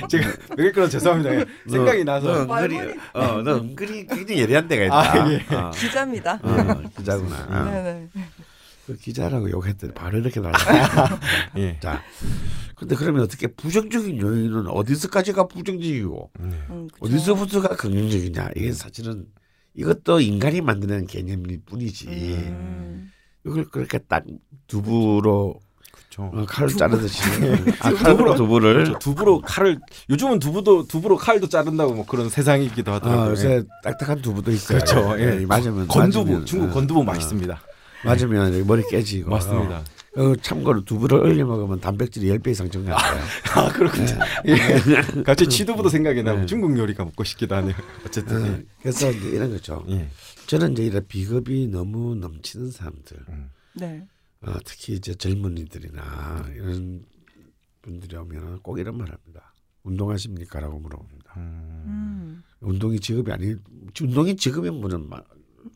[0.08, 1.34] 제가 왜 그런 죄송합니다.
[1.34, 1.44] 예.
[1.68, 2.46] 생각이 나서.
[2.46, 5.24] 너 은근히 어, 너 은근히 굉장히 예리한 데가 있다.
[5.24, 5.54] 아, 예.
[5.54, 6.38] 어, 기자입니다.
[6.40, 7.64] 어, 기자구나.
[7.64, 8.08] 네네.
[8.86, 10.52] 그 기자라고 욕했더니 바로 이렇게 나와.
[11.56, 11.76] 예.
[11.80, 12.02] 자,
[12.76, 16.48] 근데 그러면 어떻게 부정적인 요인은 어디서까지가 부정적이고 네.
[16.70, 17.04] 음, 그쵸.
[17.04, 18.50] 어디서부터가 긍정적이냐?
[18.54, 19.26] 이게 사실은
[19.74, 22.08] 이것도 인간이 만드는 개념일 뿐이지.
[22.08, 23.10] 음.
[23.46, 24.24] 이걸 그렇게 딱
[24.66, 25.60] 두부로
[25.92, 26.22] 그렇죠.
[26.22, 27.20] 어, 칼을 자르듯이
[27.80, 28.98] 아, 칼로 두부를 그렇죠.
[28.98, 33.22] 두부로 칼을 요즘은 두부도 두부로 칼도 자른다고 뭐 그런 세상이기도 하더라고요.
[33.22, 33.30] 아, 예.
[33.32, 34.78] 요새 딱딱한 두부도 있어요.
[34.78, 35.18] 그렇죠.
[35.18, 35.40] 예.
[35.40, 37.60] 예, 맞으면 건두부 맞으면, 중국 어, 건두부 어, 맛있습니다.
[38.04, 39.82] 맞으면 머리 깨지고 맞습니다.
[40.16, 43.22] 어, 참고로 두부를 얼려 먹으면 단백질이 10배 이상 증가해요.
[43.54, 44.06] 아 그렇군요.
[44.46, 44.54] 예.
[45.24, 46.46] 갑자기 치두부도 생각이 나고 네.
[46.46, 47.74] 중국 요리가 먹고 싶기도 하네요.
[48.06, 49.84] 어쨌든 어, 그래서 이제 이런 거죠.
[49.88, 49.94] 예.
[49.94, 50.08] 예.
[50.46, 53.50] 저는 이제 이런 비겁이 너무 넘치는 사람들, 음.
[53.74, 54.06] 네.
[54.42, 57.04] 어, 특히 이제 젊은이들이나 이런
[57.82, 59.52] 분들이 오면 꼭 이런 말 합니다.
[59.82, 61.34] 운동하십니까라고 물어봅니다.
[61.36, 61.82] 음.
[61.86, 62.42] 음.
[62.60, 63.54] 운동이 직업이 아니,
[64.00, 65.24] 운동이 직업인 분은 막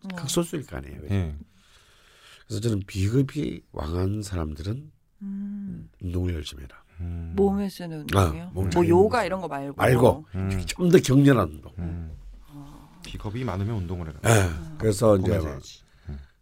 [0.05, 0.17] 어.
[0.17, 1.01] 극소수일 거 아니에요.
[1.11, 1.35] 예.
[2.49, 4.91] 그래서 저는 비겁이 왕한 사람들은
[5.23, 5.91] 음.
[6.01, 6.83] 운동을 열심히 해라.
[7.01, 7.35] 음.
[7.37, 8.43] 몸에 쓰는 운동이요?
[8.43, 9.27] 아, 몸뭐 요가 몸.
[9.27, 9.75] 이런 거 말고.
[9.77, 10.63] 말고 음.
[10.67, 11.73] 좀더 격렬한 운동.
[11.79, 12.17] 음.
[13.05, 14.19] 비겁이 많으면 운동을 해라.
[14.25, 14.77] 예.
[14.79, 15.83] 그래서 이제 해야지.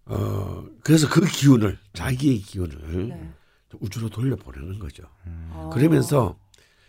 [0.07, 3.33] 어 그래서 그 기운을 자기의 기운을 네.
[3.81, 5.03] 우주로 돌려 보내는 거죠.
[5.27, 5.51] 음.
[5.53, 5.71] 어.
[5.75, 6.38] 그러면서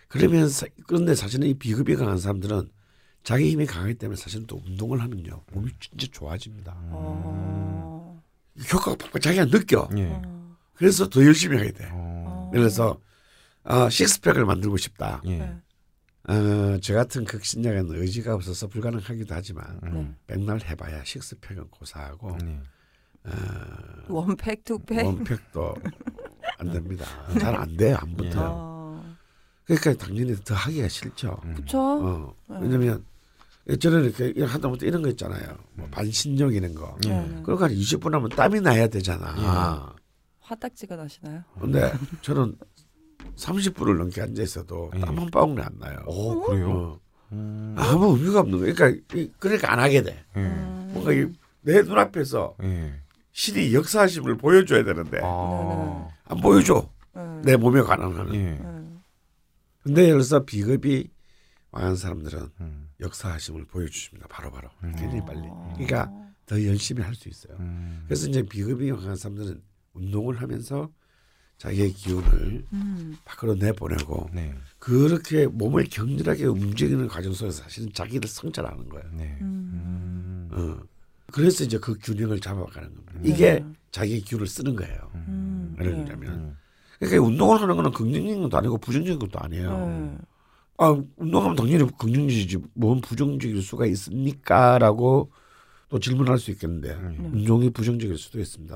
[0.08, 2.70] 그러면서 그런데 사실은 이 비급이 강한 사람들은
[3.24, 6.78] 자기 힘이 강하기 때문에 사실은 또 운동을 하면요 몸이 진짜 좋아집니다.
[8.58, 8.62] 어.
[8.74, 9.88] 효과가 팍팍 자기가 느껴.
[9.98, 10.10] 예.
[10.12, 10.56] 어.
[10.74, 11.90] 그래서 더 열심히 하게 돼.
[11.92, 12.50] 어.
[12.54, 13.00] 그래서
[13.64, 15.22] 아, 식스팩을 만들고 싶다.
[15.26, 15.38] 예.
[15.40, 15.58] 네.
[16.30, 20.16] 어, 저 같은 극신약은 의지가 없어서 불가능하기도 하지만 음.
[20.28, 22.60] 백날 해봐야 식스팩은 고사하고 네.
[24.10, 25.06] 원팩, 투팩.
[25.06, 25.76] 원팩도
[26.60, 27.06] 안 됩니다.
[27.40, 28.50] 잘 안 돼요 안 붙어요.
[28.56, 29.16] 어.
[29.66, 31.40] 그러니까 당연히 더 하기가 싫죠.
[31.46, 31.54] 음.
[31.56, 31.80] 그쵸?
[31.80, 33.06] 어, 왜냐면
[33.76, 35.58] 저는 이렇게 하다못해 이런 거 있잖아요.
[35.74, 36.98] 뭐 반신욕 이런 거.
[37.06, 37.10] 예.
[37.10, 37.42] 네.
[37.44, 39.94] 그러고 한 20분 하면 땀이 나야 되잖아.
[40.40, 41.44] 화딱지가 나시나요?
[41.60, 42.56] 근데 저는
[43.36, 45.00] 30분을 넘게 앉아 있어도 예.
[45.02, 46.00] 땀한 방울이 안 나요.
[46.06, 46.70] 어 그래요?
[46.72, 47.00] 어.
[47.34, 47.76] 음.
[47.78, 48.74] 아무 의미가 없는 거예요.
[48.74, 50.24] 그러니까 이- 그러니까 안 하게 돼.
[50.38, 50.40] 예.
[50.40, 50.90] 음.
[50.94, 51.28] 뭔가 이-
[51.62, 52.94] 내 눈앞에서 예.
[53.34, 56.08] 신이 역사하심을 보여줘야 되는데 아.
[56.26, 56.90] 안 보여줘.
[57.14, 57.22] 네.
[57.44, 58.32] 내 몸에 관한.
[58.32, 58.58] 네.
[59.84, 61.10] 근데 여기서 비겁이
[61.72, 62.90] 망한 사람들은 음.
[63.00, 64.28] 역사하심을 보여주십니다.
[64.30, 64.70] 바로바로.
[64.84, 64.94] 음.
[64.98, 65.42] 굉장히 빨리.
[65.44, 65.74] 어.
[65.76, 66.12] 그러니까
[66.46, 67.58] 더 열심히 할 수 있어요.
[67.60, 68.04] 음.
[68.06, 69.62] 그래서 이제 비겁이 망한 사람들은
[69.94, 70.90] 운동을 하면서
[71.58, 73.18] 자기의 기운을 음.
[73.26, 74.54] 밖으로 내보내고 네.
[74.78, 79.10] 그렇게 몸을 격렬하게 움직이는 과정 속에서 사실은 자기를 성찰하는 거예요.
[79.14, 79.38] 네.
[79.42, 80.50] 음.
[80.54, 80.80] 음.
[80.82, 80.88] 어.
[81.34, 83.14] 그래서 이제 그 균형을 잡아가는 겁니다.
[83.16, 83.22] 음.
[83.26, 83.66] 이게 네.
[83.92, 85.12] 자기의 기운을 쓰는 거예요.
[85.16, 85.76] 음.
[85.80, 86.06] 예를 네.
[86.06, 86.58] 들자면 음.
[87.00, 90.18] 그러니까 운동을 하는 거는 긍정적인 것도 아니고 부정적인 것도 아니에요.
[90.80, 90.86] 네.
[90.86, 95.32] 아 운동하면 당연히 긍정적이지 뭔 부정적일 수가 있습니까?라고
[95.90, 97.32] 또 질문할 수 있겠는데 음.
[97.34, 98.76] 운동이 부정적일 수도 있습니다.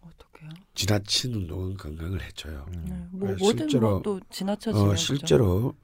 [0.00, 0.50] 어떡해요?
[0.74, 2.66] 지나친 운동은 건강을 해쳐요.
[2.84, 3.06] 네.
[3.12, 5.74] 뭐 네, 뭐든 실제로, 뭐또 지나쳐지면 어, 실제로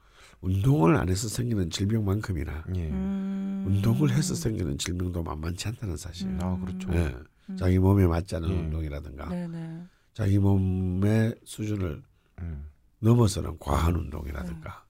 [0.40, 2.88] 운동을 안 해서 생기는 질병만큼이나 예.
[2.90, 3.64] 음.
[3.66, 6.28] 운동을 해서 생기는 질병도 만만치 않다는 사실.
[6.28, 6.38] 음.
[6.42, 6.92] 아 그렇죠.
[6.92, 7.14] 예.
[7.50, 7.56] 음.
[7.56, 8.54] 자기 몸에 맞지 않은 예.
[8.54, 9.82] 운동이라든가 네네.
[10.14, 12.02] 자기 몸의 수준을
[12.40, 12.64] 음.
[13.00, 14.83] 넘어서는 과한 운동이라든가 어,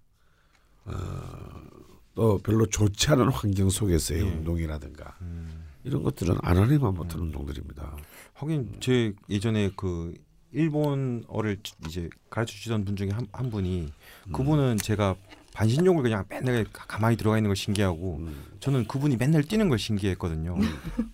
[2.14, 4.24] 또 별로 좋지 않은 환경 속에서의 예.
[4.30, 5.64] 운동이라든가 음.
[5.82, 7.96] 이런 것들은 안 하려면 못한 운동들입니다.
[8.34, 10.14] 하긴 제 예전에 그
[10.52, 13.92] 일본어를 이제 가르쳐 주시던 분 중에 한, 한 분이
[14.32, 15.16] 그분은 제가
[15.52, 18.44] 반신욕을 그냥 맨날 가- 가만히 들어가 있는 걸 신기하고 음.
[18.60, 20.56] 저는 그분이 맨날 뛰는 걸 신기했거든요.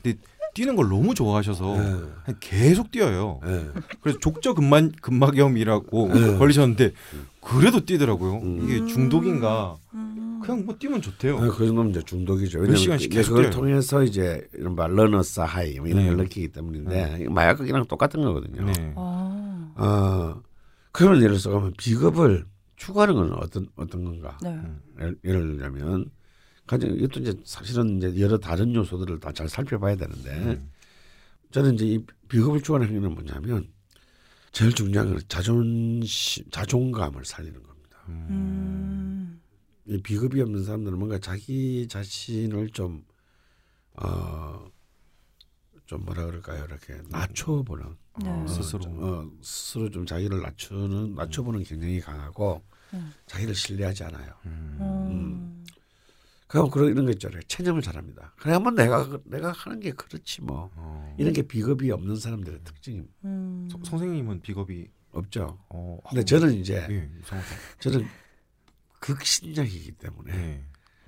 [0.02, 0.18] 근데
[0.55, 1.83] 뛰는 걸 너무 좋아하셔서 예.
[1.83, 3.41] 그냥 계속 뛰어요.
[3.47, 3.67] 예.
[4.01, 6.37] 그래서 족저 근만 근막염이라고 네.
[6.39, 6.93] 걸리셨는데
[7.41, 8.39] 그래도 뛰더라고요.
[8.39, 8.61] 음.
[8.65, 9.77] 이게 중독인가?
[9.95, 10.41] 음.
[10.43, 11.37] 그냥 뭐 뛰면 좋대요.
[11.37, 12.61] 아, 그 정도면 이제 중독이죠.
[12.61, 13.55] 몇 시간씩 계속 그걸 뛰어요.
[13.55, 16.09] 통해서 이제 이른바 runner's high 뭐 이런 네.
[16.09, 18.65] 걸 느끼기 때문인데 이거 마약이랑 똑같은 거거든요.
[18.65, 18.93] 네.
[18.97, 19.73] 아.
[19.77, 20.43] 어,
[20.93, 24.39] 그러면 예를 들어서 가면 비겁을 추구하는 건 어떤 어떤 건가?
[24.43, 24.51] 네.
[24.51, 24.81] 음.
[24.99, 26.07] 예를, 예를 들자면
[26.70, 30.70] 가장 이것도 이제 사실은 이제 여러 다른 요소들을 다 잘 살펴봐야 되는데 음.
[31.50, 33.72] 저는 이제 이 비겁을 추구하는 행위는 뭐냐면
[34.52, 37.98] 제일 중요한 건 자존심, 자존감을 살리는 겁니다.
[38.09, 39.40] 음.
[39.87, 43.04] 이 비겁이 없는 사람들은 뭔가 자기 자신을 좀
[43.94, 44.64] 어,
[45.87, 46.64] 좀 뭐라 그럴까요?
[46.66, 48.28] 이렇게 낮춰보는 네.
[48.30, 48.80] 어, 스스로.
[48.80, 52.62] 좀, 어, 스스로 좀 자기를 낮추는 낮춰보는 경향이 강하고
[52.94, 53.12] 음.
[53.26, 54.35] 자기를 신뢰하지 않아요.
[54.46, 55.64] 음.
[56.51, 56.53] 음.
[56.53, 57.41] 그럼 그런 이런 거 있잖아요.
[57.47, 58.35] 체념을 잘합니다.
[58.39, 61.15] 그래 한번 내가 내가 하는 게 그렇지 뭐 어.
[61.19, 63.69] 이런 게 비겁이 없는 사람들의 특징이 음.
[63.71, 65.59] 서- 선생님은 비겁이 없죠.
[65.69, 65.99] 어.
[66.09, 67.11] 근데 저는 이제 예.
[67.81, 68.07] 저는
[69.01, 70.65] 극신약이기 때문에 예.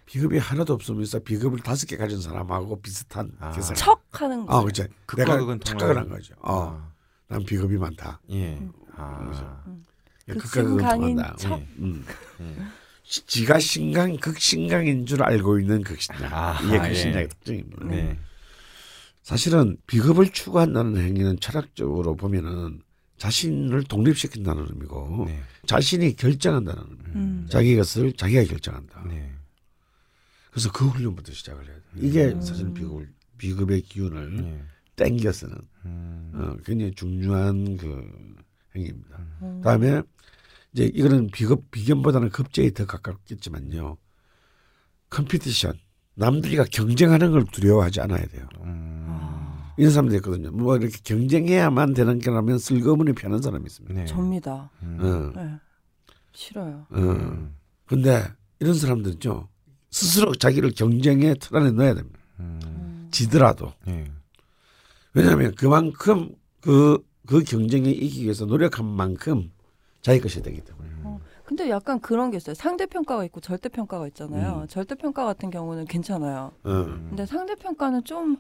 [0.07, 3.51] 비겁이 하나도 없으면서 비겁을 다섯 개 가진 사람하고 비슷한 아.
[3.53, 3.75] 계산.
[3.75, 4.59] 척하는 거.
[4.59, 4.85] 아, 그렇죠.
[5.07, 6.35] 극과 내가 극은 착각을 한 거죠.
[6.41, 6.93] 어, 아.
[7.29, 8.21] 난 비겁이 많다.
[8.31, 8.57] 예.
[8.59, 8.73] 음.
[8.95, 9.63] 아.
[10.29, 11.37] 예, 그 극과 극은 신강인 통한다.
[11.37, 11.59] 척.
[11.61, 11.69] 예.
[11.79, 12.05] 음.
[13.05, 13.09] 예.
[13.09, 16.33] 시- 지가 신강 극신강인 줄 알고 있는 극신약.
[16.33, 16.79] 아, 이게 예.
[16.79, 17.87] 극신약의 특징입니다.
[17.87, 18.19] 네.
[19.23, 22.81] 사실은 비겁을 추구한다는 행위는 철학적으로 보면은
[23.19, 25.41] 자신을 독립시킨다는 의미고 네.
[25.67, 27.03] 자신이 결정한다는 의미.
[27.15, 27.47] 음.
[27.49, 29.05] 자기 것을 자기가 결정한다.
[29.09, 29.31] 네.
[30.51, 31.83] 그래서 그 훈련부터 시작을 해야 돼.
[31.97, 32.41] 이게 음.
[32.41, 33.05] 사실 비겁
[33.39, 34.63] 비겁의 기운을 예.
[34.97, 36.33] 땡겨서는 음.
[36.35, 38.35] 어, 굉장히 중요한 그
[38.75, 39.19] 행위입니다.
[39.43, 39.59] 음.
[39.59, 40.03] 그다음에
[40.73, 43.97] 이제 이거는 비겁 비견보다는 급제에 더 가깝겠지만요.
[45.11, 45.75] 컴피티션
[46.15, 48.47] 남들이가 경쟁하는 걸 두려워하지 않아야 돼요.
[48.63, 49.07] 음.
[49.09, 49.75] 아.
[49.77, 50.51] 이런 사람도 있거든요.
[50.51, 53.95] 뭐 이렇게 경쟁해야만 되는 게라면 슬그머니 피하는 사람이 있습니다.
[53.95, 54.07] 네.
[54.07, 54.71] 접니다.
[54.83, 54.99] 음.
[55.01, 55.59] 어, 네.
[56.33, 56.87] 싫어요.
[56.91, 56.99] 어.
[56.99, 57.55] 음.
[57.87, 58.25] 근데
[58.61, 59.49] 이런 사람들은요
[59.91, 62.19] 스스로 자기를 경쟁의 틀 안에 넣어야 됩니다.
[62.41, 62.61] 음.
[62.65, 63.09] 음.
[63.11, 64.11] 지더라도 예.
[65.15, 69.51] 왜냐하면 그만큼 그, 그 경쟁에 이기기 위해서 노력한 만큼
[70.03, 70.89] 자기 것이 되기 때문에.
[71.05, 72.55] 어, 근데 약간 그런 게 있어요.
[72.55, 74.63] 상대 평가가 있고 절대 평가가 있잖아요.
[74.63, 74.69] 음.
[74.69, 76.53] 절대 평가 같은 경우는 괜찮아요.
[76.65, 76.85] 어.
[77.09, 78.37] 근데 상대 평가는 좀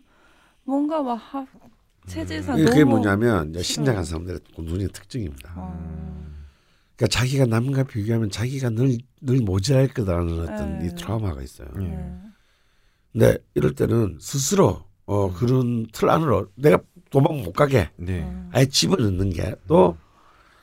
[0.64, 1.46] 뭔가 막 하,
[2.06, 3.54] 체질상 이게 아, 너무 뭐냐면.
[3.62, 5.54] 신장한 사람들의 공통의 특징입니다.
[5.56, 6.26] 어,
[6.96, 10.86] 그러니까 자기가 남과 비교하면 자기가 늘, 늘 모자랄 거다라는 어떤 네.
[10.86, 11.68] 이 트라우마가 있어요.
[11.76, 11.80] 예.
[11.80, 12.18] 네.
[13.12, 16.78] 근데 이럴 때는 스스로 어, 그런 틀 안으로 내가
[17.10, 18.22] 도망 못 가게 네.
[18.22, 18.48] 음.
[18.52, 19.96] 아예 집어넣는 게또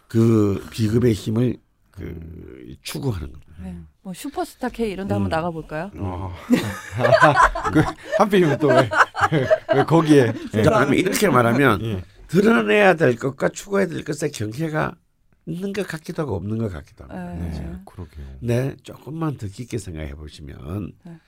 [0.09, 1.57] 그 비급의 힘을
[1.91, 3.53] 그 추구하는 겁니다.
[3.61, 3.77] 네.
[4.01, 5.31] 뭐 슈퍼스타 K 이런 데 한번 음.
[5.31, 5.91] 나가 볼까요?
[5.97, 6.33] 어.
[7.71, 7.81] 그
[8.17, 8.89] 한필이면 또 왜,
[9.75, 10.61] 왜 거기에 예.
[10.63, 12.03] 그러니까 이렇게 말하면 예.
[12.27, 14.95] 드러내야 될 것과 추구해야 될 것의 경계가
[15.45, 17.13] 있는 것 같기도 하고 없는 것 같기도 하고.
[17.13, 17.49] 네.
[17.49, 17.75] 네.
[17.85, 18.25] 그러게요.
[18.41, 21.19] 네, 조금만 더 깊게 생각해 보시면 네.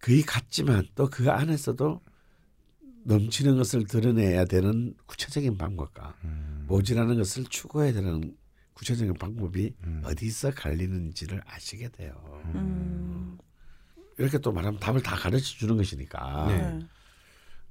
[0.00, 2.00] 거의 같지만 또 그 안에서도
[3.08, 6.66] 넘치는 것을 드러내야 되는 구체적인 방법과 음.
[6.68, 8.36] 모질하는 것을 추구해야 되는
[8.74, 10.02] 구체적인 방법이 음.
[10.04, 12.12] 어디서 갈리는지를 아시게 돼요.
[12.54, 13.38] 음.
[14.18, 16.46] 이렇게 또 말하면 답을 다 가르쳐 주는 것이니까.
[16.48, 16.58] 네.
[16.58, 16.78] 네.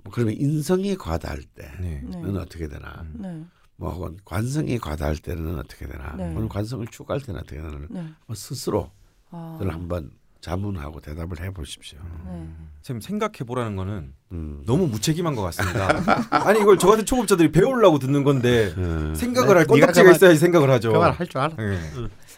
[0.04, 2.19] 뭐 그러면 인성이 과다할 때는 네.
[2.19, 2.39] 네.
[2.39, 3.06] 어떻게 되나?
[3.13, 3.45] 네.
[3.76, 6.15] 뭐 혹은 관성이 과다할 때는 어떻게 되나?
[6.15, 6.34] 네.
[6.34, 7.78] 혹은 관성을 추구할 때는 어떻게 되나?
[7.89, 8.10] 네.
[8.26, 8.91] 뭐 스스로
[9.30, 9.60] 아.
[9.62, 12.00] 를 한번 자문하고 대답을 해보십시오.
[12.26, 12.47] 네.
[12.82, 14.62] 쌤 생각해 보라는 거는 음.
[14.65, 15.88] 너무 무책임한 것 같습니다.
[16.30, 19.13] 아니 이걸 저 같은 초급자들이 배우려고 듣는 건데 음.
[19.15, 20.93] 생각을 할 네, 건덕지가 그만- 있어야지 생각을 하죠.
[20.93, 21.56] 그말 할 줄 알아.
[21.60, 21.80] 예.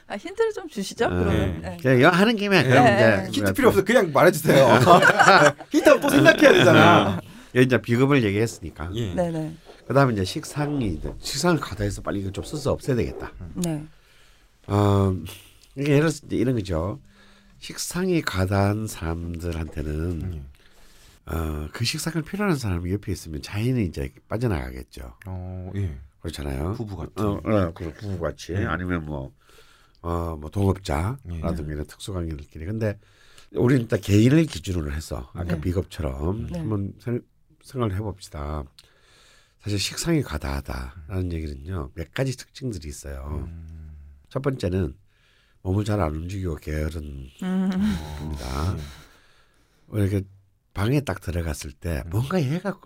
[0.07, 1.07] 아, 힌트를 좀 주시죠.
[1.09, 1.15] 네.
[1.15, 1.61] 그러면.
[1.61, 1.77] 네.
[1.81, 3.25] 그냥 여 하는 김에 그럼 네.
[3.29, 3.83] 이제 힌트 필요 없어.
[3.83, 4.65] 그냥 말해주세요.
[5.71, 7.21] 힌트하면 또 생각해야 되잖아.
[7.55, 8.89] 여기 이제 비급을 얘기했으니까.
[8.95, 9.13] 예.
[9.13, 9.53] 네, 네.
[9.87, 13.31] 그다음에 이제 식상이 식상을 가다해서 빨리 이거 좀 써서 없애야 되겠다.
[13.55, 13.83] 네.
[14.67, 15.15] 어,
[15.75, 16.99] 이게 예를 들어서 이제 이런 거죠.
[17.59, 20.49] 식상이 과다한 사람들한테는 음.
[21.25, 25.13] 어, 그 식상을 필요하는 사람이 옆에 있으면 자연히 이제 빠져나가겠죠.
[25.27, 25.97] 어, 예.
[26.21, 26.73] 그렇잖아요.
[26.73, 27.23] 부부 같은.
[27.23, 28.65] 어, 어, 그 부부 같이 네.
[28.65, 29.33] 아니면 뭐,
[30.01, 31.63] 어, 뭐 동업자라든가 네.
[31.67, 32.65] 이런 특수관계들끼리.
[32.65, 32.97] 근데
[33.53, 35.61] 우리는 일단 개인을 기준으로 해서 아까 네.
[35.61, 36.59] 비겁처럼 네.
[36.59, 37.21] 한번 생,
[37.63, 38.63] 생각을 해봅시다.
[39.61, 43.45] 사실 식상이 과다하다라는 얘기는요 몇 가지 특징들이 있어요.
[43.47, 43.91] 음.
[44.29, 44.95] 첫 번째는
[45.61, 47.69] 몸을 잘 안 움직이고 게으른 음.
[48.17, 48.77] 겁니다.
[49.91, 50.21] 이렇게
[50.73, 52.79] 방에 딱 들어갔을 때 뭔가 얘가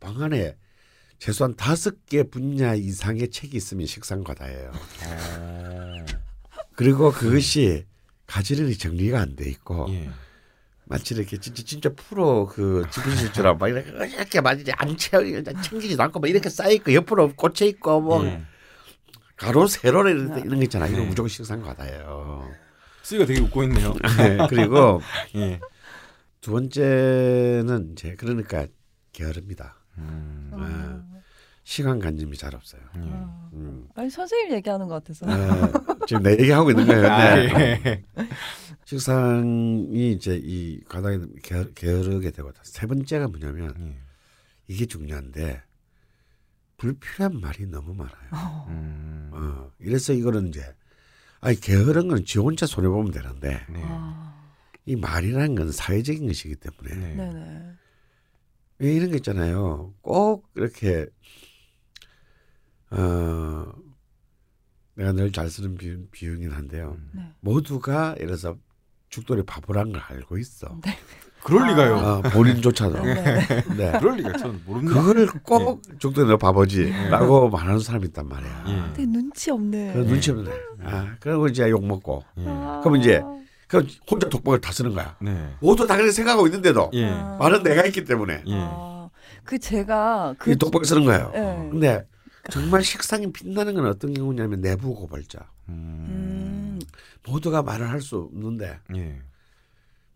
[0.00, 0.56] 방 안에
[1.18, 4.72] 최소한 다섯 개 분야 이상의 책이 있으면 식상과다예요.
[5.06, 6.06] 어.
[6.74, 7.86] 그리고 그것이
[8.26, 10.10] 가지런히 정리가 안 돼 있고 예.
[10.84, 13.90] 마치 이렇게 진짜 진짜 프로 그 집인실처럼 막 이렇게
[14.60, 15.10] 이제 안 채,
[15.62, 18.42] 챙기지도 않고 막 이렇게 쌓여 있고 옆으로 꽂혀 있고 뭐 예.
[19.36, 20.90] 가로 세로로 이런, 이런 거 있잖아요.
[20.92, 21.06] 이거 네.
[21.08, 22.50] 무조건 식상과다예요.
[23.02, 23.92] 쓰기가 되게 웃고 있네요.
[24.18, 25.00] 네, 그리고
[25.36, 25.60] 예.
[26.40, 28.66] 두 번째는 이제 그러니까
[29.12, 29.76] 게으릅니다.
[29.98, 30.50] 음.
[30.52, 31.20] 어.
[31.64, 32.80] 시간 관념이 잘 없어요.
[32.96, 33.00] 예.
[33.00, 33.50] 어.
[33.54, 33.88] 음.
[33.94, 35.26] 아니 선생님 얘기하는 것 같아서.
[35.26, 37.06] 어, 지금 내 얘기하고 있는 거예요.
[37.06, 37.82] 아, 네.
[37.84, 38.04] 예.
[38.84, 43.96] 식상이 이제 이 과다에 게으- 게으르게 되고 세 번째가 뭐냐면 예.
[44.68, 45.62] 이게 중요한데
[46.76, 48.66] 불필요한 말이 너무 많아요.
[48.68, 49.30] 음.
[49.32, 50.74] 어, 이래서 이거는 이제
[51.40, 53.82] 아니 게으른 건 지 혼자 손해 보면 되는데 네.
[53.84, 54.50] 아.
[54.84, 57.72] 이 말이라는 건 사회적인 것이기 때문에 네.
[58.78, 59.94] 왜 이런 거 있잖아요.
[60.02, 61.06] 꼭 이렇게
[62.90, 63.72] 어
[64.94, 66.96] 내가 늘 잘 쓰는 비유, 비유긴 한데요.
[67.12, 67.32] 네.
[67.40, 68.56] 모두가 이래서
[69.08, 70.78] 죽돌이 바보란 걸 알고 있어.
[70.84, 70.96] 네.
[71.42, 71.94] 그럴 리가요.
[71.96, 73.02] 어, 본인조차도.
[73.02, 73.46] 네.
[73.76, 73.92] 네.
[74.00, 74.94] 그럴 리가 전 모릅니다.
[75.00, 78.64] 그거를 꼭 죽돌이 너 바보지라고 말하는 사람이 있단 말이야.
[78.68, 78.92] 예.
[78.94, 79.92] 되게 눈치 없네.
[79.92, 80.50] 그 눈치 없네.
[80.84, 82.24] 아, 그리고 이제 욕 먹고.
[82.38, 82.44] 예.
[82.48, 82.80] 아.
[82.82, 83.22] 그럼 이제
[83.68, 85.16] 그 혼자 독박을 다 쓰는 거야.
[85.20, 85.50] 네.
[85.60, 87.10] 모두 다 그렇게 생각하고 있는데도 예.
[87.10, 87.36] 아.
[87.38, 88.52] 말은 내가 있기 때문에 예.
[88.54, 89.08] 아,
[89.44, 91.30] 그 제가 그 이 독박을 쓰는 거예요.
[91.32, 91.68] 네.
[91.70, 92.06] 근데
[92.50, 95.38] 정말 식상이 빛나는 건 어떤 경우냐면 내부 고발자.
[95.68, 96.06] 음.
[96.08, 96.80] 음.
[97.28, 99.18] 모두가 말을 할 수 없는데 예.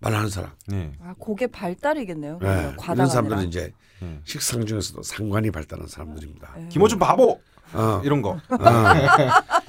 [0.00, 0.50] 말하는 사람.
[0.66, 0.92] 네.
[1.02, 2.38] 아, 그게 발달이겠네요.
[2.40, 2.74] 네.
[2.92, 3.42] 이런 사람들은 아니라.
[3.48, 4.20] 이제 예.
[4.24, 6.54] 식상 중에서도 상관이 발달한 사람들입니다.
[6.56, 6.68] 네.
[6.70, 7.40] 김어준 바보
[7.72, 8.30] 어, 이런 거.
[8.30, 8.38] 어.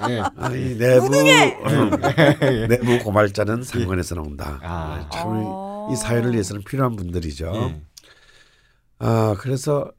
[0.08, 0.20] 예.
[0.36, 1.10] 아, 이 내부 어,
[2.68, 4.58] 내부 고발자는 상관에서 나온다.
[4.62, 5.08] 아.
[5.12, 5.88] 참 아.
[5.92, 7.52] 이 사회를 위해서는 필요한 분들이죠.
[7.54, 7.82] 예.
[8.98, 9.90] 아 그래서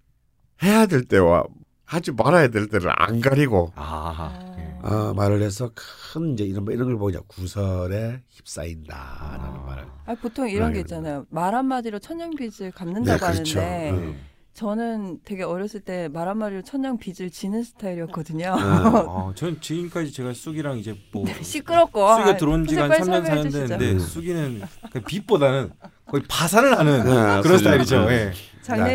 [0.64, 1.44] 해야 될 때와
[1.86, 4.53] 하지 말아야 될 때를 안 가리고 아.
[4.84, 4.88] 예.
[4.88, 5.72] 어, 말을 해서
[6.14, 9.86] 큰 이제 이런 이런 걸 보자 구설에 휩싸인다라는 말을.
[10.06, 10.80] 아, 보통 이런 게 네.
[10.82, 11.26] 있잖아요.
[11.30, 13.60] 말 한마디로 천냥 빚을 갚는다고 네, 그렇죠.
[13.60, 14.20] 하는데 음.
[14.54, 18.50] 저는 되게 어렸을 때 말 한마디로 천냥 빚을 지는 스타일이었거든요.
[18.50, 19.30] 어.
[19.32, 23.06] 아, 전 지금까지 제가 쑥이랑 이제 뭐 시끄럽고 쑥이가 아, 들어온 지가 한 빨리 3년
[23.06, 23.68] 설명해 4년 주시죠.
[23.68, 24.00] 됐는데 음.
[24.00, 25.72] 쑥이는 그 빚보다는
[26.06, 27.58] 거의 파산을 하는 네, 그런.
[27.58, 28.04] 스타일이죠.
[28.04, 28.10] 음.
[28.10, 28.32] 예.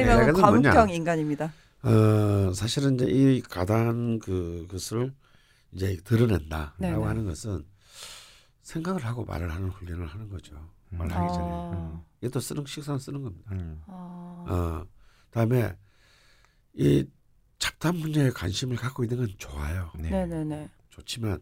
[0.04, 0.32] 뭐냐.
[0.32, 1.52] 과묵형 인간입니다.
[1.82, 5.12] 어, 사실은 이제 이 가단 그 것을
[5.72, 7.04] 이제 드러낸다라고 네네.
[7.04, 7.64] 하는 것은
[8.62, 10.54] 생각을 하고 말을 하는 훈련을 하는 거죠.
[10.90, 11.50] 말하기 전에.
[11.50, 13.50] 아, 이것도 쓰는 식상 쓰는 겁니다.
[13.52, 13.82] 음.
[13.86, 14.86] 아, 어,
[15.30, 15.74] 다음에
[16.74, 17.04] 이
[17.58, 19.90] 잡담 분야에 관심을 갖고 있는 건 좋아요.
[19.98, 20.10] 네.
[20.10, 20.70] 네네네.
[20.90, 21.38] 좋지만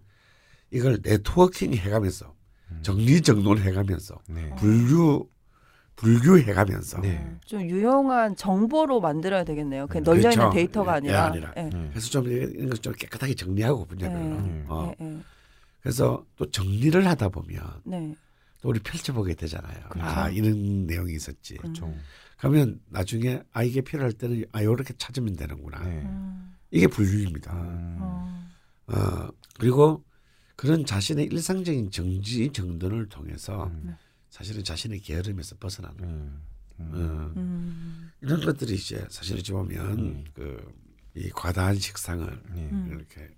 [0.70, 2.34] 이걸 네트워킹 해가면서
[2.70, 2.82] 음.
[2.82, 4.54] 정리정돈 해가면서 네.
[4.56, 5.28] 분류
[5.96, 7.16] 분류 해가면서 네.
[7.16, 9.86] 어, 좀 유용한 정보로 만들어야 되겠네요.
[9.86, 10.54] 그냥 널려 있는 그렇죠.
[10.54, 11.24] 데이터가 예, 아니라.
[11.24, 11.52] 아니라.
[11.56, 11.70] 예.
[11.72, 11.88] 음.
[11.90, 14.40] 그래서 좀 이런 걸좀 깨끗하게 정리하고 분야별로.
[14.40, 14.64] 네.
[14.68, 14.92] 어.
[15.00, 15.18] 예, 예.
[15.80, 18.14] 그래서 또 정리를 하다 보면 네.
[18.60, 19.88] 또 우리 펼쳐보게 되잖아요.
[19.88, 20.08] 그렇죠.
[20.08, 21.56] 아 이런 내용이 있었지.
[21.56, 21.92] 그렇죠.
[22.38, 25.82] 그러면 나중에 아 이게 필요할 때는 아 이렇게 찾으면 되는구나.
[25.82, 25.90] 네.
[26.02, 27.52] 음, 이게 분류입니다.
[27.54, 27.96] 음.
[28.00, 28.46] 어,
[28.88, 29.28] 어,
[29.58, 30.04] 그리고
[30.56, 33.96] 그런 자신의 일상적인 정지 정돈을 통해서 음.
[34.30, 36.42] 사실은 자신의 게으름에서 벗어나는 음.
[36.80, 36.90] 음.
[36.92, 40.24] 어, 음, 이런 것들이 이제 사실 어찌 보면 음.
[40.34, 42.68] 그이 과다한 식상을 네.
[42.70, 42.88] 음.
[42.90, 43.34] 이렇게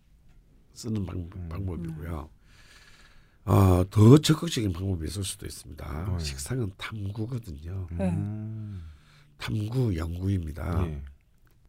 [0.74, 1.48] 쓰는 방, 음.
[1.48, 2.30] 방법 이고요.
[3.44, 6.10] 어, 더 적극적인 방법이 있을 수도 있습니다.
[6.10, 6.24] 어, 예.
[6.24, 7.88] 식상은 탐구거든요.
[7.92, 8.82] 음.
[9.38, 10.86] 탐구 연구입니다.
[10.86, 11.02] 예.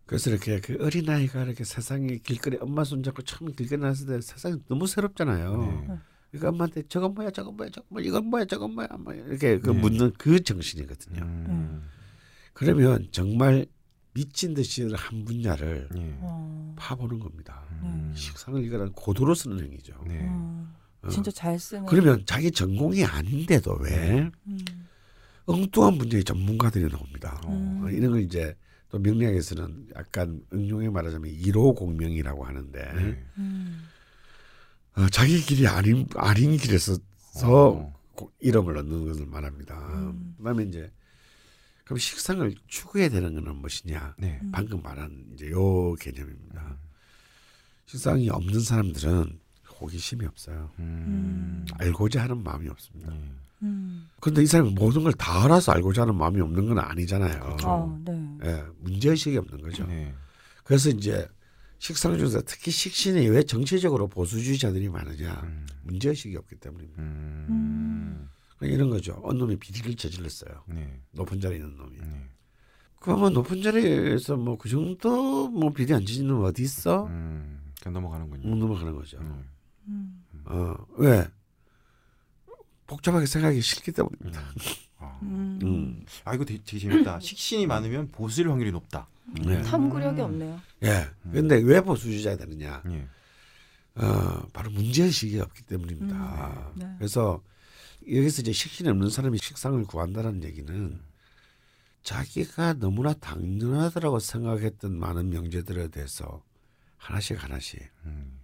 [0.06, 4.58] 그래서 이렇게 그 어린 아이가 이렇게 세상에 길거리 엄마 손잡고 처음 길거리 나왔을 때 세상이
[4.68, 5.86] 너무 새롭잖아요.
[5.88, 6.00] 네.
[6.32, 9.72] 그러니까 엄마한테 저건 뭐야, 저건 뭐야, 저건 뭐야, 이건 뭐야, 저건 뭐야, 뭐 이렇게 그
[9.72, 9.80] 네.
[9.80, 11.24] 묻는 그 정신이거든요.
[11.24, 11.84] 음.
[12.54, 13.66] 그러면 정말
[14.14, 16.18] 미친 듯이 한 분야를 예.
[16.20, 16.74] 어.
[16.78, 17.64] 파보는 겁니다.
[17.84, 18.14] 음.
[18.16, 19.94] 식상을 이거는 고도로 쓰는 행위죠.
[20.06, 20.20] 네.
[20.22, 20.74] 음.
[21.02, 21.10] 어.
[21.10, 21.86] 진짜 잘 쓰는.
[21.86, 24.60] 그러면 자기 전공이 아닌데도 왜 음.
[25.46, 27.42] 엉뚱한 분야의 전문가들이 나옵니다.
[27.48, 27.84] 음.
[27.84, 28.56] 어, 이런 걸 이제
[28.90, 33.26] 또 명리학에서는 약간 응용해 말하자면 일호 공명이라고 하는데 네.
[33.38, 33.84] 음.
[34.96, 36.98] 어, 자기 길이 아닌 아닌 길에서
[37.44, 37.94] 어.
[38.16, 39.76] 고- 이름을 얻는 것을 말합니다.
[39.94, 40.36] 음.
[40.38, 40.92] 그다음에 이제
[41.86, 44.16] 그럼 식상을 추구해야 되는 것은 무엇이냐?
[44.18, 44.40] 네.
[44.44, 44.52] 음.
[44.52, 46.78] 방금 말한 이제 요 개념입니다.
[47.86, 49.40] 식상이 없는 사람들은
[49.80, 50.70] 호기심이 없어요.
[50.80, 51.66] 음.
[51.76, 53.12] 알고자 하는 마음이 없습니다.
[53.12, 53.32] 네.
[53.64, 54.10] 음.
[54.20, 57.40] 그런데 이 사람이 모든 걸 다 알아서 알고자 하는 마음이 없는 건 아니잖아요.
[57.40, 57.70] 그렇죠.
[57.70, 58.38] 아, 네.
[58.44, 59.86] 예, 문제의식이 없는 거죠.
[59.88, 60.14] 네.
[60.64, 61.28] 그래서 이제
[61.80, 65.42] 식상 중에서 특히 식신이 왜 정치적으로 보수주의자들이 많으냐.
[65.44, 65.66] 음.
[65.84, 67.02] 문제의식이 없기 때문입니다.
[67.02, 68.30] 음.
[68.58, 69.20] 그러니까 이런 거죠.
[69.24, 70.64] 어느 놈이 비리를 저질렀어요.
[70.68, 71.02] 네.
[71.12, 71.98] 높은 자리에 있는 놈이.
[71.98, 72.30] 네.
[73.00, 77.06] 그러면 높은 자리에서 뭐 그 정도 뭐 비리 안놈 어디 있어?
[77.08, 77.72] 음.
[77.82, 78.48] 그냥 넘어가는군요.
[78.50, 79.18] 못 넘어가는 거죠.
[79.20, 79.50] 음.
[79.88, 80.24] 음.
[80.46, 81.26] 어, 왜?
[82.88, 84.42] 복잡하게 생각하기 싫기 때문입니다.
[85.22, 85.26] 아.
[85.26, 85.60] 음.
[85.64, 86.06] 음.
[86.26, 87.20] 아 이거 되게, 되게 재밌다.
[87.20, 89.08] 식신이 많으면 보수일 확률이 높다.
[89.46, 89.62] 네.
[89.62, 90.60] 탐구력이 없네요.
[90.84, 91.08] 예.
[91.32, 92.82] 근데 왜 보수주의자 되느냐?
[92.90, 93.08] 예.
[93.96, 96.72] 어, 바로 문제의식이 없기 때문입니다.
[96.76, 96.96] 음, 네.
[96.98, 97.42] 그래서
[98.08, 101.00] 여기서 이제 식신이 없는 사람이 식상을 구한다는 얘기는
[102.02, 106.42] 자기가 너무나 당연하다라고 생각했던 많은 명제들에 대해서
[106.98, 108.40] 하나씩 하나씩 음.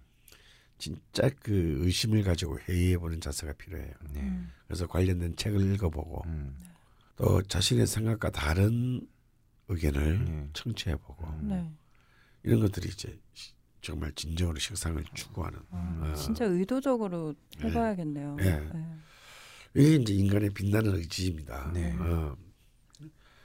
[0.78, 3.92] 진짜 그 의심을 가지고 회의해보는 자세가 필요해요.
[4.12, 4.20] 네.
[4.20, 4.52] 음.
[4.66, 6.54] 그래서 관련된 책을 읽어보고 음.
[7.16, 9.06] 또 자신의 생각과 다른
[9.68, 10.48] 의견을 네.
[10.52, 11.70] 청취해보고 네.
[12.42, 16.14] 이런 것들이 이제 시- 정말 진정으로 식상을 추구하는 아, 어.
[16.14, 18.36] 진짜 의도적으로 해봐야겠네요.
[18.40, 18.44] 예.
[18.44, 18.70] 네.
[19.74, 21.70] 이게 이제 인간의 빛나는 의지입니다.
[21.72, 21.92] 네.
[21.98, 22.36] 어.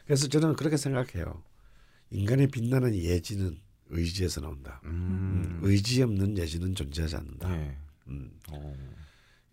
[0.05, 1.43] 그래서 저는 그렇게 생각해요.
[2.09, 3.57] 인간의 빛나는 예지는
[3.87, 4.81] 의지에서 나온다.
[4.85, 5.59] 음.
[5.63, 7.49] 의지 없는 예지는 존재하지 않는다.
[7.55, 7.77] 네.
[8.07, 8.31] 음.
[8.49, 8.75] 어.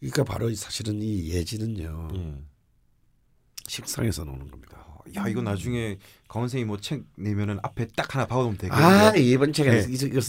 [0.00, 2.44] 그러니까 바로 사실은 이 예지는요 예.
[3.68, 4.78] 식상에서 나오는 겁니다.
[4.86, 9.32] 어, 야 이거 나중에 강원 선생님 뭐책 내면은 앞에 딱 하나 박아놓으면 아 되겠네요.
[9.34, 9.86] 이번 책에 네.
[9.88, 10.20] 이거, 이거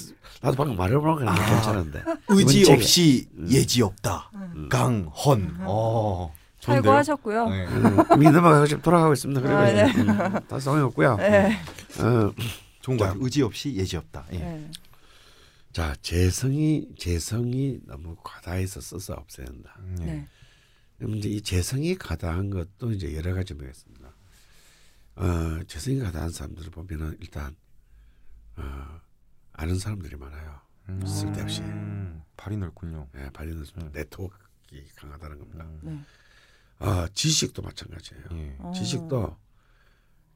[0.42, 1.34] 나도 방금 말해보는 건 아.
[1.34, 2.72] 괜찮은데 의지.
[2.72, 4.32] 없이 예지 없다.
[4.36, 4.70] 음.
[4.70, 5.58] 강헌.
[5.62, 6.34] 어.
[6.60, 6.82] 좋은데요?
[6.82, 7.50] 탈구하셨고요.
[7.50, 7.66] 네.
[7.68, 9.42] 음, 지금 돌아가고 있습니다.
[9.42, 9.84] 그리고 아, 네.
[9.86, 10.08] 음,
[10.48, 11.16] 다 소용없고요.
[11.16, 11.58] 네.
[12.00, 12.34] 어,
[12.82, 13.14] 좋은 거.
[13.20, 14.26] 의지 없이 예지 없다.
[14.34, 14.38] 예.
[14.40, 14.72] 네.
[15.72, 19.78] 자 재성이 재성이 너무 과다해서 써서 없애야 한다.
[20.00, 20.28] 네.
[21.00, 21.06] 네.
[21.06, 24.14] 그럼 이제 이 재성이 과다한 것도 이제 여러 가지 뭐 있습니다.
[25.16, 27.56] 어, 재성이 과다한 사람들을 보면은 일단
[28.58, 29.02] 어,
[29.54, 30.60] 아는 사람들이 많아요.
[30.90, 31.06] 음.
[31.06, 31.62] 쓸데없이.
[31.62, 33.08] 음, 발이 넓군요.
[33.16, 33.90] 예, 발리는 음.
[33.94, 34.40] 네트워크가
[34.96, 35.64] 강하다는 겁니다.
[35.66, 35.80] 음.
[35.84, 36.86] 네.
[36.86, 38.24] 어, 지식도 마찬가지예요.
[38.32, 38.56] 예.
[38.60, 38.72] 어.
[38.74, 39.38] 지식도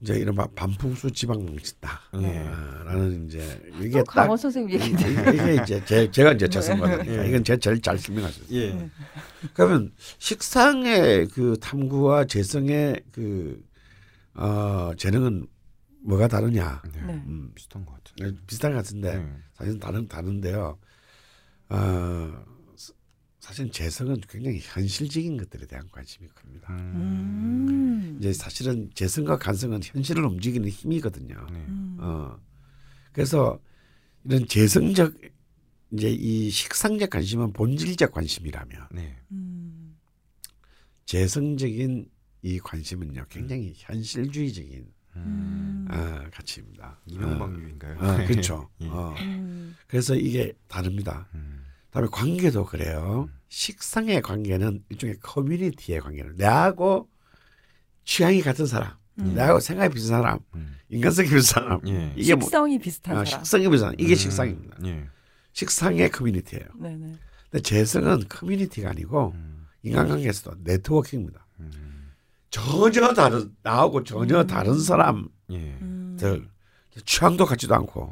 [0.04, 2.02] 이제 이른바 반풍수 지방망치다.
[2.24, 2.40] 예.
[2.40, 5.32] 어, 라는 이제 이게 강원 선생님 얘기인데.
[5.34, 7.30] 이게 이제 제, 제가 이제 재성과니까 예.
[7.30, 8.20] 이건 제가 제일 잘 있어요.
[8.52, 8.90] 예.
[9.54, 13.64] 그러면 식상의 그 탐구와 재성의 그
[14.34, 15.48] 어, 재능은
[16.06, 16.82] 뭐가 다르냐?
[16.94, 17.02] 네.
[17.08, 17.14] 네.
[17.26, 18.38] 음, 비슷한 것 같은데.
[18.46, 19.34] 비슷한 것 같은데 네.
[19.54, 20.78] 사실은 다른 다른데요.
[21.70, 22.44] 어,
[23.44, 26.70] 사- 사실 재성은 굉장히 현실적인 것들에 대한 관심이 큽니다.
[26.74, 28.16] 음.
[28.20, 31.36] 이제 사실은 재성과 간성은 현실을 움직이는 힘이거든요.
[31.52, 31.58] 네.
[31.68, 31.98] 음.
[32.00, 32.40] 어,
[33.12, 33.60] 그래서
[34.24, 35.14] 이런 재성적
[35.92, 39.18] 이제 이 식상적 관심은 본질적 관심이라면 네.
[39.32, 39.98] 음.
[41.06, 42.10] 재성적인
[42.44, 44.88] 이 관심은요 굉장히 현실주의적인
[45.18, 45.88] 음.
[45.92, 47.00] 어, 가치입니다.
[47.06, 47.98] 이명박유인가요?
[48.00, 48.70] 어, 어, 그렇죠.
[48.82, 48.88] 예.
[48.88, 49.76] 어, 음.
[49.88, 51.28] 그래서 이게 다릅니다.
[51.36, 51.63] 음.
[51.94, 53.30] 다음에 관계도 그래요.
[53.50, 57.08] 식상의 관계는 일종의 커뮤니티의 관계를 내하고
[58.04, 59.36] 취향이 같은 사람, 음.
[59.36, 60.76] 내하고 생각이 비슷한 사람, 음.
[60.90, 62.14] 인간성이 비슷한 사람, 예.
[62.18, 63.44] 이게 뭐 식성이 비슷한 아, 사람.
[63.44, 64.16] 식성이 비슷한 이게 음.
[64.16, 64.78] 식상입니다.
[64.86, 65.08] 예.
[65.54, 66.66] 식상의 커뮤니티예요.
[66.82, 67.16] 네네.
[67.52, 69.68] 근데 재성은 커뮤니티가 아니고 음.
[69.84, 71.46] 인간관계에서도 네트워킹입니다.
[71.60, 72.12] 음.
[72.50, 74.48] 전혀 다른 나하고 전혀 음.
[74.48, 75.58] 다른 사람들 예.
[75.84, 76.18] 음.
[77.06, 78.12] 취향도 같지도 않고.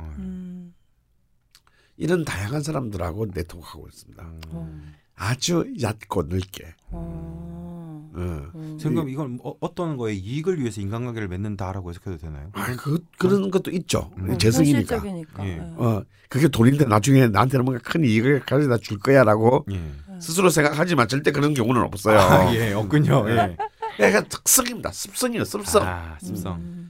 [2.02, 4.24] 이런 다양한 사람들하고 네트워크하고 있습니다.
[4.24, 4.42] 음.
[4.50, 4.82] 어.
[5.16, 6.74] 아주 얕고 넓게.
[6.90, 8.10] 어.
[8.14, 8.52] 어.
[8.56, 8.78] 음.
[8.82, 12.50] 생각 이건 어, 어떤 거에 이익을 위해서 인간관계를 맺는다라고 해석해도 되나요?
[12.54, 14.10] 아, 그 그런 것도 있죠.
[14.18, 14.96] 음, 재성이니까.
[14.96, 15.46] 현실적이니까.
[15.46, 15.50] 예.
[15.52, 15.60] 예.
[15.78, 19.80] 어, 그게 돈인데 나중에 나한테는 뭔가 큰 이익을 가져다 줄 거야라고 예.
[20.20, 22.18] 스스로 생각하지만 절대 그런 경우는 없어요.
[22.18, 23.30] 아, 예, 없군요.
[23.30, 23.56] 예.
[23.96, 24.92] 그러니까 특성입니다.
[24.92, 25.46] 습성이에요.
[25.46, 25.84] 습성.
[25.84, 26.81] 아, 습성.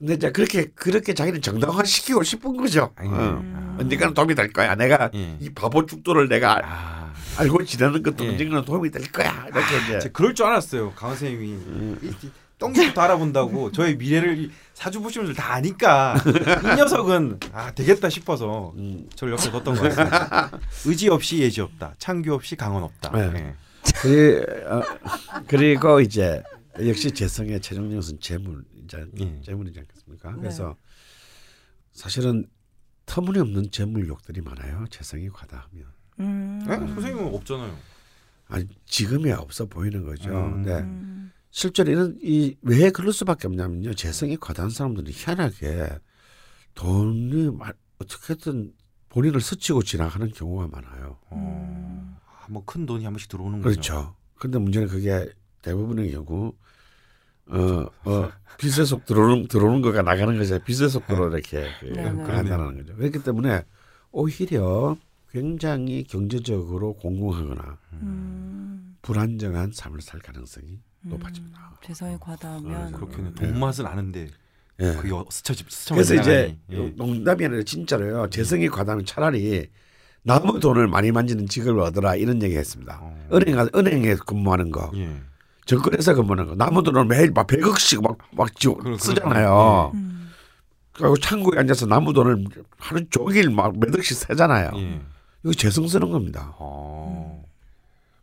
[0.00, 0.06] 음.
[0.06, 2.92] 근데 이제 그렇게 그렇게 자기를 정당화 시키고 싶은 거죠.
[2.96, 3.08] 아, 예.
[3.08, 3.42] 어.
[3.54, 3.76] 아.
[3.80, 4.74] 언젠가는 도움이 될 거야.
[4.74, 5.36] 내가 예.
[5.40, 8.30] 이 바보 죽도를 내가 아, 알고 지내는 것도 예.
[8.30, 9.46] 언젠가는 도움이 될 거야.
[9.48, 10.92] 이렇게 이제 제가 그럴 줄 알았어요.
[10.92, 17.70] 강원 선생님이 이- 이 똥집부터 알아본다고 저의 미래를 사주 보시면서 다 아니까 이 녀석은 아
[17.72, 19.08] 되겠다 싶어서 음.
[19.14, 20.50] 저를 옆에 뒀던 것 같습니다.
[20.84, 21.94] 의지 없이 예지 없다.
[21.98, 23.12] 창규 없이 강원 없다.
[23.12, 23.54] 네.
[24.02, 24.82] 그, 어,
[25.46, 26.42] 그리고 이제
[26.84, 29.40] 역시 재성의 최종 요소는 재물 이제 예.
[29.42, 30.30] 재물이지 않겠습니까?
[30.32, 30.36] 네.
[30.38, 30.76] 그래서
[31.92, 32.46] 사실은
[33.06, 34.84] 터무니없는 재물 욕들이 많아요.
[34.90, 35.84] 재성이 과다하면.
[36.20, 36.60] 음.
[36.62, 36.66] 예?
[36.74, 37.76] 선생님은 없잖아요.
[38.48, 40.30] 아니 지금이야 없어 보이는 거죠.
[40.30, 40.62] 음.
[40.62, 41.32] 근데 음.
[41.50, 43.94] 실제로 이런 이왜 그럴 수밖에 없냐면요.
[43.94, 45.88] 재성이 과다한 사람들이 희한하게
[46.74, 48.72] 돈이 마- 어떻게든
[49.08, 51.18] 본인을 스치고 지나가는 경우가 많아요.
[51.32, 52.16] 음.
[52.50, 53.70] 뭐큰 돈이 한 번씩 들어오는 거죠.
[53.80, 54.16] 그렇죠.
[54.36, 55.28] 근데 문제는 그게
[55.62, 56.52] 대부분의 경우
[57.50, 60.58] 어, 어, 빛의 속 들어오는 들어오는 거가 나가는 거죠.
[60.60, 62.22] 빛의 속도로 이렇게 그, 네, 네.
[62.22, 62.94] 한다는 거죠.
[62.96, 63.62] 그렇기 때문에
[64.10, 64.96] 오히려
[65.30, 68.96] 굉장히 경제적으로 공공하거나 음.
[69.02, 71.10] 불안정한 삶을 살 가능성이 음.
[71.10, 71.78] 높아집니다.
[71.84, 73.46] 재성이 과다하면 어, 그렇게는 네.
[73.48, 74.28] 돈 맛은 아는데
[74.80, 74.92] 예.
[74.94, 76.76] 그게 어- 스쳐 스쳐 그래서 이제 예.
[76.96, 78.28] 농담이 아니라 진짜로요.
[78.30, 79.68] 재성이 과다면 차라리
[80.22, 82.98] 남의 돈을 많이 만지는 직업을 얻어라 이런 얘기했습니다.
[83.00, 83.28] 어.
[83.32, 85.08] 은행 가 은행에 근무하는 거, 예.
[85.72, 89.90] 정권에서 근무하는 거, 돈을 매일 막 100억씩 막막 그렇- 쓰잖아요.
[89.94, 90.30] 음.
[90.92, 92.44] 그리고 창구에 앉아서 나무 돈을
[92.78, 94.70] 하루 종일 막 몇 억씩 세잖아요.
[94.76, 95.00] 예.
[95.44, 96.54] 이거 재성 쓰는 겁니다.
[96.58, 97.44] 어.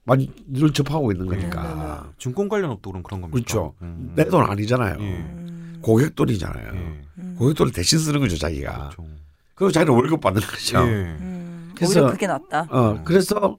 [0.03, 2.11] 많이 늘 접하고 있는 네, 거니까.
[2.17, 3.35] 증권 관련 업도 그럼 그런 겁니까?
[3.35, 3.73] 그렇죠.
[3.83, 4.11] 음.
[4.15, 4.97] 내돈 아니잖아요.
[4.99, 5.03] 예.
[5.03, 5.79] 음.
[5.83, 6.65] 고객 돈이잖아요.
[6.73, 6.79] 예.
[7.19, 7.35] 음.
[7.37, 8.89] 고객 돈을 대신 쓰는 거죠 자기가.
[8.95, 9.05] 그렇죠.
[9.53, 10.79] 그리고 자기는 월급 받는 거죠.
[10.79, 10.81] 예.
[10.81, 11.71] 음.
[11.75, 12.67] 그래서- 오히려 그게 낫다.
[12.71, 13.57] 어 그래서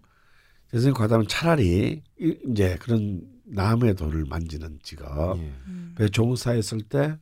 [0.72, 5.52] 재성이 과다면 차라리 이- 이제 그런 남의 돈을 만지는 직업, 예.
[5.66, 5.94] 음.
[5.96, 7.16] 배 종사에 쓸때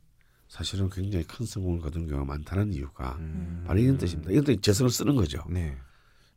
[0.47, 3.63] 사실은 굉장히 큰 성공을 거둔 경우가 많다는 이유가 음.
[3.67, 4.31] 바로 이런 뜻입니다.
[4.31, 5.43] 이런 뜻 재성을 쓰는 거죠.
[5.49, 5.77] 네.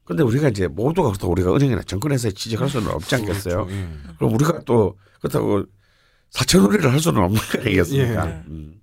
[0.05, 3.66] 근데 우리가 이제 모두가 그렇다고 우리가 은행이나 정권회사에 취직할 수는 없지 않겠어요?
[3.66, 3.72] 그렇죠.
[3.72, 3.89] 예.
[4.16, 5.66] 그럼 우리가 또 그렇다고
[6.30, 8.30] 사채놀이를 할 수는 없는 거 아니겠습니까?
[8.30, 8.45] 예.
[8.49, 8.80] 음.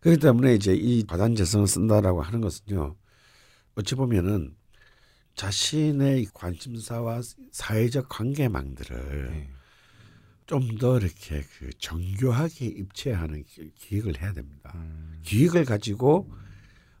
[0.00, 2.94] 그렇기 때문에 이제 이 과단 재성을 쓴다라고 하는 것은요.
[3.76, 4.54] 어찌 보면은
[5.34, 9.57] 자신의 관심사와 사회적 관계망들을 예.
[10.48, 14.72] 좀 더 이렇게 그 정교하게 입체하는 기- 기획을 해야 됩니다.
[14.74, 15.20] 음.
[15.22, 16.28] 기획을 가지고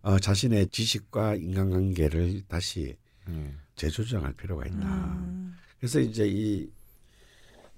[0.02, 2.96] 어, 자신의 지식과 인간관계를 다시
[3.28, 3.54] 예.
[3.74, 5.14] 재조정할 필요가 있다.
[5.16, 5.56] 음.
[5.78, 6.70] 그래서 이제 이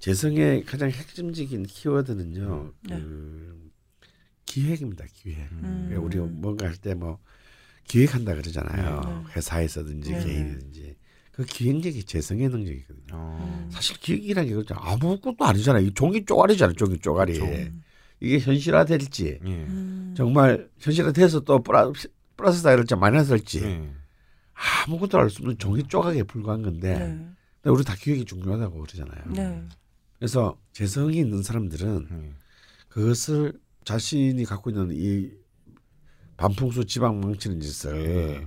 [0.01, 2.73] 재성의 가장 핵심적인 키워드는요.
[2.89, 2.97] 네.
[3.01, 3.71] 그
[4.47, 5.05] 기획입니다.
[5.13, 5.39] 기획.
[5.53, 5.95] 음.
[6.03, 7.19] 우리 뭔가 할 때 뭐
[7.87, 9.01] 기획한다 그러잖아요.
[9.27, 9.33] 네.
[9.37, 10.25] 회사에서든지 네.
[10.25, 10.97] 개인이든지
[11.41, 13.13] 그 기획력이 재성의 능력이거든요.
[13.15, 13.69] 어.
[13.73, 14.75] 사실 기획이라는 게 그렇죠.
[14.75, 15.87] 아무것도 아니잖아요.
[15.87, 16.75] 이 종이 쪼가리잖아요.
[16.75, 17.39] 종이 쪼가리.
[17.39, 17.73] 그렇죠.
[18.21, 19.49] 이게 현실화 될지 예.
[19.49, 20.13] 음.
[20.15, 23.91] 정말 현실화 돼서 또 플러스, 플러스 다이럴지 마이너스일지 예.
[24.87, 27.07] 아무것도 알 수 없는 종이 쪼가리에 불과한 건데 네.
[27.63, 29.25] 근데 우리 다 기획이 중요하다고 그러잖아요.
[29.33, 29.63] 네.
[30.19, 32.33] 그래서 재성이 있는 사람들은 예.
[32.91, 35.31] 그것을 자신이 갖고 있는 이
[36.37, 38.47] 반풍수 지방 망치는 짓을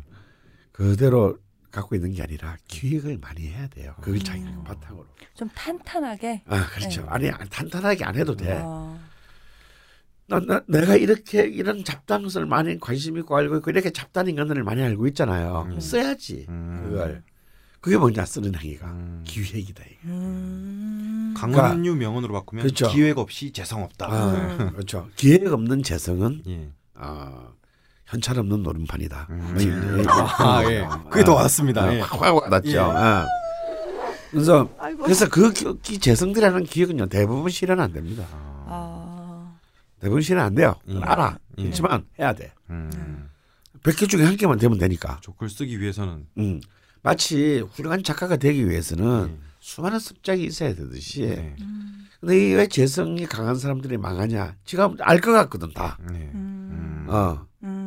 [0.72, 1.40] 그대로
[1.74, 3.96] 갖고 있는 게 아니라 기획을 많이 해야 돼요.
[4.00, 4.64] 그걸 자기 음.
[4.64, 5.08] 바탕으로.
[5.34, 6.44] 좀 탄탄하게.
[6.46, 7.02] 아 그렇죠.
[7.02, 7.08] 네.
[7.10, 8.60] 아니 탄탄하게 안 해도 돼.
[8.64, 9.00] 어.
[10.28, 14.64] 나, 나, 내가 이렇게 이런 잡다한 것을 많이 관심 있고 알고 있고 이렇게 잡다한 인간들을
[14.64, 15.68] 많이 알고 있잖아요.
[15.72, 15.80] 음.
[15.80, 16.84] 써야지 음.
[16.86, 17.24] 그걸.
[17.82, 19.24] 그게 뭐냐 쓰는 행위가 음.
[19.26, 19.84] 기획이다.
[19.84, 20.00] 이거.
[20.06, 21.34] 음.
[21.36, 22.88] 강원유 명언으로 바꾸면 그렇죠.
[22.90, 24.08] 기획 없이 재성 없다.
[24.10, 25.10] 아, 그렇죠.
[25.16, 26.70] 기획 없는 재성은 예.
[26.94, 27.52] 어,
[28.14, 29.28] 현찰 없는 노름판이다.
[29.32, 29.50] 음.
[29.54, 30.88] 뭐 이런- 아, 예.
[31.10, 31.82] 그게 더 와닿습니다.
[31.84, 32.00] 아, 예.
[32.02, 32.70] 확, 확 와닿죠.
[32.72, 32.78] 예.
[32.78, 33.26] 아.
[34.30, 35.04] 그래서 아이고.
[35.04, 38.26] 그래서 그 기- 기 재성들이라는 기획은요 대부분 실현 안 됩니다.
[38.32, 38.66] 아.
[38.68, 39.56] 아.
[40.00, 40.76] 대부분 실현 안 돼요.
[40.90, 41.00] 예.
[41.02, 41.38] 알아.
[41.58, 41.64] 예.
[41.64, 42.52] 그렇지만 해야 돼.
[42.70, 43.30] 음.
[43.82, 45.18] 100개 중에 한 개만 되면 되니까.
[45.22, 46.62] 조글 쓰기 위해서는 음.
[47.02, 49.38] 마치 훌륭한 작가가 되기 위해서는 예.
[49.60, 51.24] 수많은 습작이 있어야 되듯이.
[51.24, 51.56] 예.
[51.62, 52.06] 음.
[52.20, 54.56] 근데 이 왜 재성이 강한 사람들이 망하냐?
[54.66, 55.98] 지금 알 것 같거든 다.
[56.10, 57.06] 음.
[57.10, 57.46] 어.
[57.64, 57.83] 음.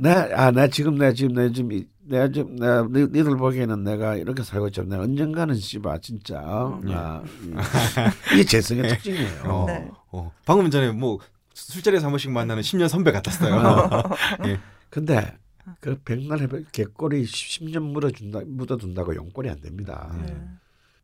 [0.00, 3.82] 나, 아, 나 지금, 내가 지금, 내가 지금, 이- 내가 지금, 내가, 니, 니들 보기에는
[3.84, 6.80] 내가 이렇게 살고 있지만, 내가 언젠가는 씨바, 진짜, 어?
[6.88, 6.94] 예.
[6.94, 7.56] 아, 음.
[8.34, 9.42] 이게 재성의 특징이에요.
[9.44, 9.90] 어, 네.
[10.12, 10.32] 어.
[10.46, 11.18] 방금 전에 뭐
[11.54, 14.02] 술자리에서 한 번씩 만나는 10년 선배 같았어요.
[14.46, 14.60] 예.
[14.90, 15.36] 근데,
[15.80, 20.14] 그 백날 해봐, 개꼬리 10년 묻어준다, 묻어둔다고 용꼴이 안 됩니다.
[20.24, 20.34] 네.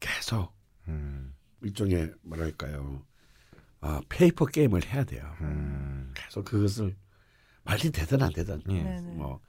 [0.00, 0.52] 계속,
[0.88, 1.32] 음.
[1.62, 3.02] 일종의 뭐랄까요
[3.80, 5.24] 아, paper game을 해야 돼요.
[5.40, 6.12] 음.
[6.14, 6.94] 계속 그것을
[7.64, 8.82] 말이 되든 안 되든 예.
[9.14, 9.40] 뭐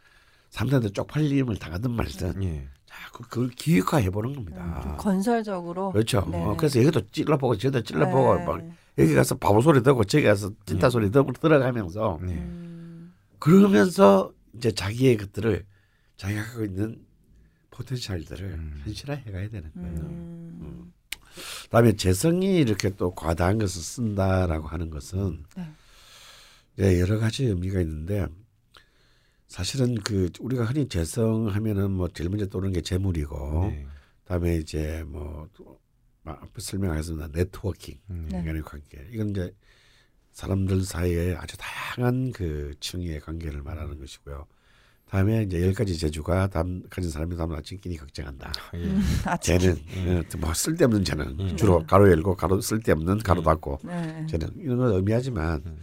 [0.49, 2.67] 사람들한테 쪽팔림을 당하든 말든 예.
[2.85, 4.97] 자꾸 그걸 기획화해 보는 음, 좀 겁니다.
[4.97, 5.91] 건설적으로.
[5.91, 6.25] 그렇죠.
[6.31, 6.41] 네.
[6.41, 8.45] 어, 그래서 여기도 찔러보고 저기도 찔러보고 네.
[8.45, 8.61] 막
[8.97, 10.89] 여기 가서 바보 소리 듣고 저기 가서 찐따 예.
[10.89, 12.27] 소리 듣고 들어가면서 예.
[12.27, 15.65] 음, 그러면서 이제 자기의 것들을
[16.15, 17.05] 자기가 갖고 있는
[17.71, 18.81] 포텐셜들을 음.
[18.85, 19.99] 현실화해 가야 되는 거예요.
[19.99, 20.93] 음,
[21.63, 25.69] 그다음에 재성이 이렇게 또 과다한 것을 쓴다라고 하는 것은 네.
[26.77, 28.27] 이제 여러 가지 의미가 있는데
[29.47, 33.85] 사실은 그 우리가 흔히 재성 하면은 뭐 제일 먼저 떠오르는 게 재물이고 네.
[34.23, 35.79] 그다음에 이제 뭐또
[36.25, 38.27] 앞에 설명하셨습니다 네트워킹 음.
[38.31, 38.39] 네.
[38.39, 39.53] 인간의 관계 이건 이제
[40.33, 44.45] 사람들 사이에 아주 다양한 그 층의 관계를 말하는 것이고요.
[45.07, 48.51] 다음에 이제 열 가지 재주가 담 가진 사람이 담은 아침 끼니 걱정한다.
[48.73, 48.77] 예.
[48.79, 49.59] 음, 아침.
[49.59, 50.17] 쟤는 예.
[50.17, 51.55] 어, 뭐 쓸데없는 쟤는 예.
[51.55, 53.43] 주로 가로 열고 가로 쓸데없는 가로 예.
[53.45, 54.25] 닫고 네.
[54.27, 55.77] 쟤는 이런 걸 의미하지만 음.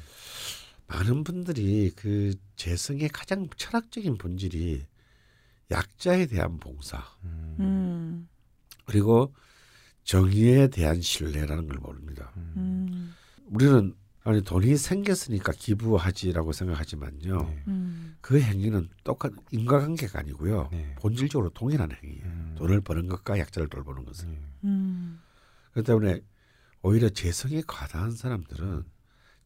[0.93, 4.85] 많은 분들이 그 재성의 가장 철학적인 본질이
[5.71, 7.57] 약자에 대한 봉사 음.
[7.61, 8.29] 음,
[8.85, 9.35] 그리고
[10.05, 12.31] 정의에 대한 신뢰라는 걸 모릅니다.
[12.37, 13.15] 음,
[13.47, 17.43] 우리는 아니 돈이 생겼으니까 기부하지라고 생각하지만요.
[17.43, 17.65] 네.
[17.69, 20.69] 음, 그 행위는 똑같 인과관계가 아니고요.
[20.71, 20.95] 네.
[20.99, 22.25] 본질적으로 동일한 행위예요.
[22.25, 22.55] 음.
[22.59, 24.31] 돈을 버는 것과 약자를 돌보는 것은.
[24.31, 24.39] 예.
[24.65, 25.21] 음,
[25.73, 26.21] 그렇기 때문에
[26.83, 28.85] 오히려 재성이 과다한 사람들은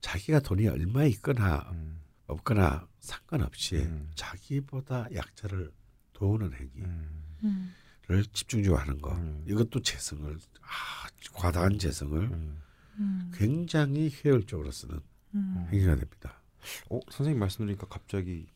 [0.07, 2.01] 자기가 돈이 얼마 있거나 음.
[2.29, 4.09] 없거나 상관없이 음.
[4.15, 5.73] 자기보다 약자를
[6.13, 7.75] 도우는 행위를 음.
[8.11, 9.13] 음, 집중적으로 하는 거.
[9.17, 9.45] 음.
[9.49, 10.33] 이것도 재성을
[10.63, 12.63] 아, 과다한 재성을 음.
[12.99, 15.01] 음, 굉장히 효율적으로 쓰는
[15.35, 15.67] 음.
[15.73, 16.41] 행위가 됩니다.
[16.89, 18.47] 어 선생님 말씀 들으니까 갑자기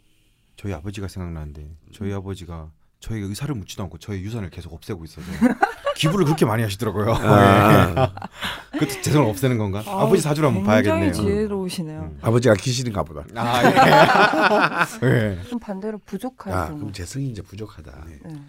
[0.54, 5.26] 저희 아버지가 생각나는데 저희 아버지가 저희 의사를 묻지도 않고 저희 유산을 계속 없애고 있어서
[5.96, 7.12] 기부를 그렇게 많이 하시더라고요.
[7.14, 8.12] 아,
[8.72, 9.82] 그것도 재성을 없애는 건가?
[9.86, 11.04] 아, 아, 버지 사주를 한번 봐야겠네요.
[11.06, 12.00] 굉장히 지혜로우시네요.
[12.00, 12.18] 음.
[12.22, 13.24] 아버지가 귀신인가 보다.
[13.34, 13.62] 아
[15.02, 15.06] 예.
[15.40, 15.42] 예.
[15.48, 16.66] 좀 반대로 부족할 아.
[16.68, 18.04] 그럼 재성이 이제 부족하다.
[18.06, 18.18] 네.
[18.24, 18.40] 네.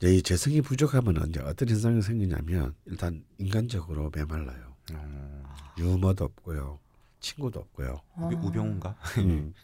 [0.00, 4.74] 이제 이 재성이 부족하면 이제 어떤 현상이 생기냐면 일단 인간적으로 메말라요.
[4.92, 5.44] 어,
[5.78, 6.78] 유머도 없고요,
[7.20, 8.00] 친구도 없고요.
[8.16, 8.28] 아.
[8.28, 8.94] 우병- 우병우인가?
[9.18, 9.54] 음.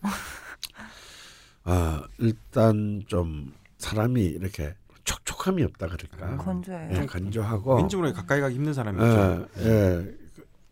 [1.64, 6.36] 아 일단 좀 사람이 이렇게 촉촉함이 없다 그럴까?
[6.36, 7.02] 건조해요.
[7.02, 9.46] 예, 건조하고 왠지 모르게 가까이 가기 힘든 사람이죠.
[9.58, 10.14] 예, 예,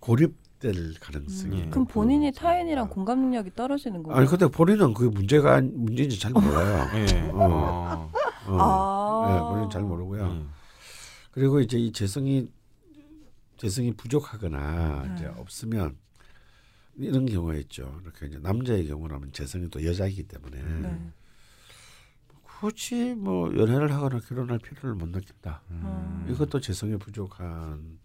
[0.01, 1.63] 고립될 가능성이.
[1.63, 4.19] 음, 그럼 본인이 타인이랑 공감 능력이 떨어지는 거예요?
[4.19, 6.87] 아니 근데 본인은 그게 문제가 문제인지 잘 몰라요.
[6.97, 7.31] 예.
[7.33, 7.39] 어.
[7.39, 8.13] 어.
[8.47, 8.59] 어.
[8.61, 9.35] 아.
[9.35, 10.27] 예, 본인 잘 모르고요.
[10.27, 10.45] 예.
[11.33, 12.49] 그리고 이제 이 재성이
[13.59, 15.15] 재성이 부족하거나 네.
[15.15, 15.97] 이제 없으면
[16.99, 17.99] 이런 경우가 있죠.
[18.03, 21.11] 이렇게 이제 남자의 경우라면 재성이 또 여자이기 때문에 네.
[22.43, 25.63] 굳이 뭐 연애를 하거나 결혼할 필요를 못 느낀다.
[25.71, 26.27] 음.
[26.29, 27.99] 이것도 재성이 부족한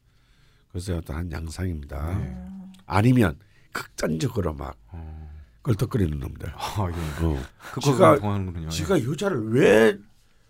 [0.73, 2.17] 것의 어떤 한 양상입니다.
[2.19, 2.25] 네.
[2.25, 2.71] 음.
[2.85, 3.37] 아니면
[3.71, 5.31] 극단적으로 막 어.
[5.63, 6.49] 걸떡거리는 놈들.
[6.55, 7.25] 아, 예.
[7.25, 7.41] 어.
[7.81, 8.65] 지가- 통하는군요.
[8.67, 8.69] 예.
[8.69, 9.97] 지가 여자를 왜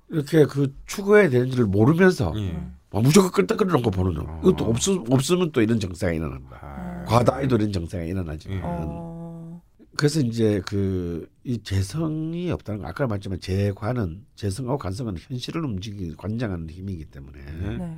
[0.10, 2.62] 이렇게 그 추구해야 되는지를 모르면서 예.
[2.92, 4.30] 막 무조건 끌떡거리는 거 보는 놈.
[4.30, 4.40] 어.
[4.44, 4.78] 이것도 없,
[5.10, 6.60] 없으면 또 이런 정세가 일어난다.
[6.62, 7.06] 아.
[7.06, 8.58] 과다에도 이런 정세가 일어나지만.
[8.58, 8.62] 예.
[8.64, 9.62] 어.
[9.96, 16.70] 그래서 이제 그 이 재성이 없다는 거 아까 말했지만 재관은 재성하고 관성은 현실을 움직이기 관장하는
[16.70, 17.98] 힘이기 때문에 네.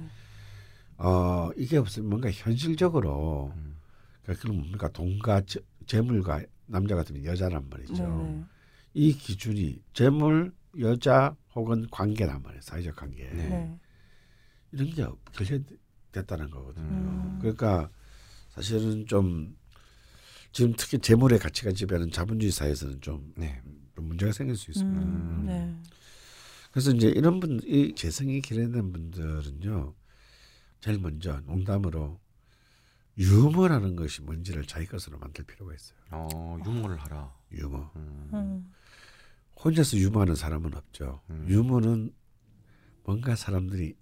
[0.98, 3.76] 어 이게 없으면 뭔가 현실적으로 음.
[4.24, 7.94] 그러니까 그럼 뭡니까 돈과 재, 재물과 남자 같으면 여자란 말이죠.
[7.94, 8.24] 네.
[8.24, 8.44] 네.
[8.96, 12.62] 이 기준이 재물 여자 혹은 관계란 말이에요.
[12.62, 13.50] 사회적 관계 네.
[13.50, 13.80] 네.
[14.72, 16.86] 이런 게 결여됐다는 거거든요.
[16.86, 17.40] 음.
[17.40, 17.90] 그러니까
[18.50, 19.58] 사실은 좀
[20.52, 23.62] 지금 특히 재물의 가치가 지배하는 자본주의 사회에서는 좀, 네.
[23.96, 25.02] 좀 문제가 생길 수 있습니다.
[25.02, 25.46] 음.
[25.46, 25.76] 네.
[26.72, 29.94] 그래서 이제 이런 분, 이 재성이 기르는 분들은요,
[30.82, 32.20] 제일 먼저 농담으로
[33.18, 35.98] 유머라는 것이 뭔지를 자기 것으로 만들 필요가 있어요.
[36.12, 37.34] 어, 유머를 하라.
[37.52, 37.92] 유머.
[37.96, 38.74] 음.
[39.66, 39.70] 음.
[39.70, 41.22] 혼자서 유머하는 사람은 없죠.
[41.30, 41.46] 음.
[41.50, 42.14] 유머는
[43.04, 43.96] 뭔가 사람들이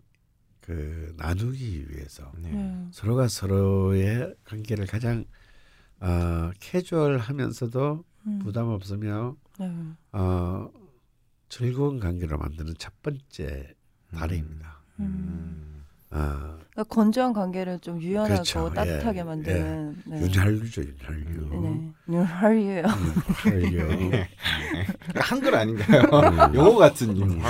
[0.60, 2.52] 그 나누기 위해서 네.
[2.52, 2.88] 네.
[2.92, 5.26] 서로가 서로의 관계를 가장
[6.00, 8.40] 어, 캐주얼하면서도 음.
[8.40, 9.72] 부담 없으며 네.
[10.12, 10.70] 어,
[11.50, 13.74] 즐거운 관계로 만드는 첫 번째
[14.14, 14.82] 다리입니다.
[15.00, 15.84] 음.
[16.12, 18.74] 어, 그러니까 건조한 관계를 좀 유연하고 그렇죠.
[18.74, 20.04] 따뜻하게 예, 만드는.
[20.06, 20.22] 네.
[20.22, 21.50] 윤활유죠, 윤활유.
[21.62, 21.94] 네.
[22.08, 22.84] 윤활유예요.
[23.46, 24.12] 윤활유.
[25.16, 26.04] 한글 아닌가요?
[26.54, 27.44] 영어 같은 유머.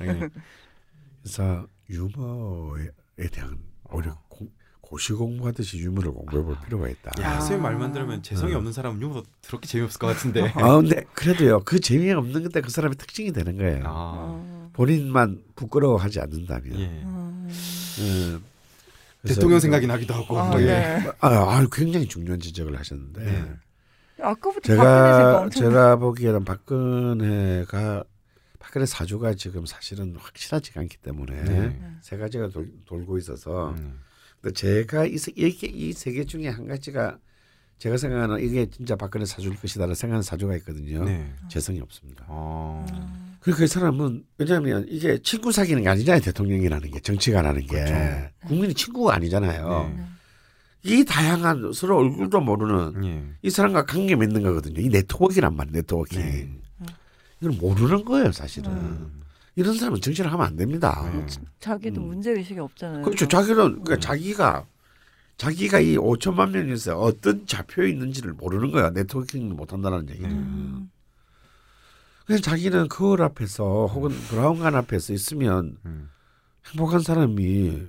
[0.00, 0.28] 네.
[1.22, 3.58] 그래서 유머에 대한
[3.90, 4.46] 오히려 고,
[4.80, 7.22] 고시 공부하듯이 유머를 공부해 볼 필요가 있다.
[7.22, 7.40] 야, 아.
[7.40, 8.58] 선생님 말만 들으면 재성이 음.
[8.58, 10.52] 없는 사람은 유머 더럽게 재미없을 것 같은데.
[10.56, 13.84] 아 근데 그래도요 그 재미없는 것때 그 사람의 특징이 되는 거예요.
[13.86, 13.90] 아.
[13.92, 14.70] 어.
[14.72, 16.78] 본인만 부끄러워하지 않는다면.
[16.78, 16.84] 예.
[16.84, 17.48] 음.
[17.98, 18.44] 음,
[19.26, 20.38] 대통령 생각이 나기도 하고.
[20.38, 20.66] 아, 뭐, 예.
[20.66, 21.10] 네.
[21.20, 23.44] 아, 아, 굉장히 중요한 지적을 하셨는데 네.
[24.20, 28.04] 아까부터 제가 제가 보기에는 박근혜가
[28.58, 31.80] 박근혜 사주가 지금 사실은 확실하지가 않기 때문에 네.
[32.00, 34.00] 세 가지가 돌, 돌고 있어서 음.
[34.40, 37.18] 근데 제가 이 세- 이게 이세 개 중에 한 가지가
[37.78, 41.04] 제가 생각하는 이게 진짜 박근혜 사주일 것이다라는 생각하는 사주가 있거든요.
[41.04, 41.30] 네.
[41.48, 42.24] 재성이 없습니다.
[42.28, 42.84] 어.
[43.40, 46.20] 그리고 그 사람은 왜냐하면 이게 친구 사귀는 게 아니잖아요.
[46.22, 47.94] 대통령이라는 게 정치가라는 게 그렇죠.
[48.46, 49.92] 국민이 친구가 아니잖아요.
[49.94, 50.04] 네.
[50.86, 53.24] 이 다양한 서로 얼굴도 모르는 예.
[53.42, 54.80] 이 사람과 관계 맺는 거거든요.
[54.80, 55.72] 이 네트워크란 말이에요.
[55.72, 56.20] 네트워킹.
[56.20, 56.50] 네.
[57.40, 58.70] 이걸 모르는 거예요, 사실은.
[58.70, 59.22] 음.
[59.56, 61.10] 이런 사람은 정치를 하면 안 됩니다.
[61.12, 61.26] 네.
[61.58, 62.08] 자기도 음.
[62.08, 63.02] 문제 의식이 없잖아요.
[63.02, 63.26] 그렇죠.
[63.26, 64.66] 자기는 그러니까 자기가
[65.36, 68.90] 자기가 이 5천만 명에서 어떤 좌표에 있는지를 모르는 거야.
[68.90, 70.28] 네트워킹 못 한다는 얘기죠.
[70.28, 70.34] 네.
[70.34, 70.90] 음.
[72.26, 76.10] 그래서 자기는 거울 앞에서 혹은 브라운관 앞에서 있으면 음.
[76.70, 77.86] 행복한 사람이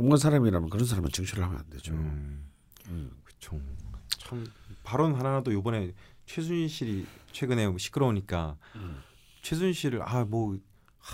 [0.00, 0.04] 음.
[0.04, 1.92] 행복한 사람이라면 그런 사람은 정치를 하면 안 되죠.
[1.92, 2.46] 음.
[2.88, 3.10] 음.
[3.24, 3.60] 그쵸.
[4.18, 4.46] 참
[4.82, 5.92] 발언 하나라도 요번에
[6.26, 8.96] 최순실이 최근에 뭐 시끄러우니까 음.
[9.42, 10.58] 최순실을 아 뭐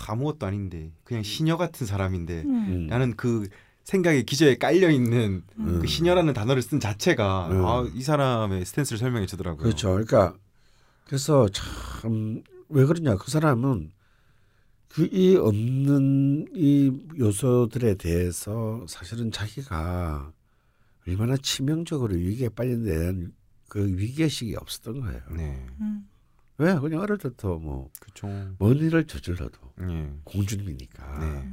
[0.09, 2.49] 아무것도 아닌데 그냥 시녀 같은 사람인데 음.
[2.67, 2.87] 음.
[2.87, 3.47] 나는 그
[3.85, 5.79] 생각에 기저에 깔려 있는 음.
[5.79, 7.65] 그 시녀라는 단어를 쓴 자체가 음.
[7.65, 9.63] 아, 이 사람의 스탠스를 설명해 주더라고요.
[9.63, 9.89] 그렇죠.
[9.91, 10.35] 그러니까
[11.05, 13.91] 그래서 참 왜 그러냐 그 사람은
[14.89, 20.31] 그 이 없는 이 요소들에 대해서 사실은 자기가
[21.07, 23.33] 얼마나 치명적으로 위기에 빠진 데 대한
[23.69, 25.21] 그 위기의식이 없었던 거예요.
[25.35, 25.65] 네.
[25.81, 26.07] 음.
[26.57, 28.27] 왜 그냥 어릴 때부터 뭐 그렇죠.
[28.57, 30.11] 뭔 일을 저질러도 예.
[30.23, 31.49] 공주님이니까 네.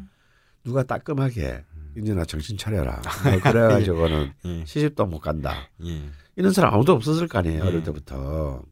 [0.64, 1.64] 누가 따끔하게
[1.96, 4.64] 이제나 정신 차려라 뭐 그래가지고는 예.
[4.64, 6.08] 시집도 못 간다 예.
[6.36, 7.68] 이런 사람 아무도 없었을 거 아니에요 네.
[7.68, 8.64] 어릴 때부터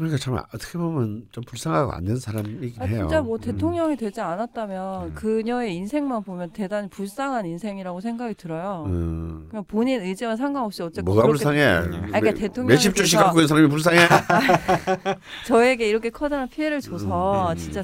[0.00, 3.00] 그러니까 참 어떻게 보면 좀 불쌍하고 안 된 사람이긴 아, 해요.
[3.02, 3.40] 진짜 뭐 음.
[3.40, 5.14] 대통령이 되지 않았다면 음.
[5.14, 8.84] 그녀의 인생만 보면 대단히 불쌍한 인생이라고 생각이 들어요.
[8.86, 9.46] 음.
[9.50, 11.62] 그냥 본인 의지와 상관없이 어쨌든 뭐가 불쌍해?
[11.62, 13.98] 아니, 그러니까 몇- 대통령에 몇십 주씩 갖고 있는 사람이 불쌍해?
[15.46, 17.56] 저에게 이렇게 커다란 피해를 줘서 음, 음.
[17.56, 17.82] 진짜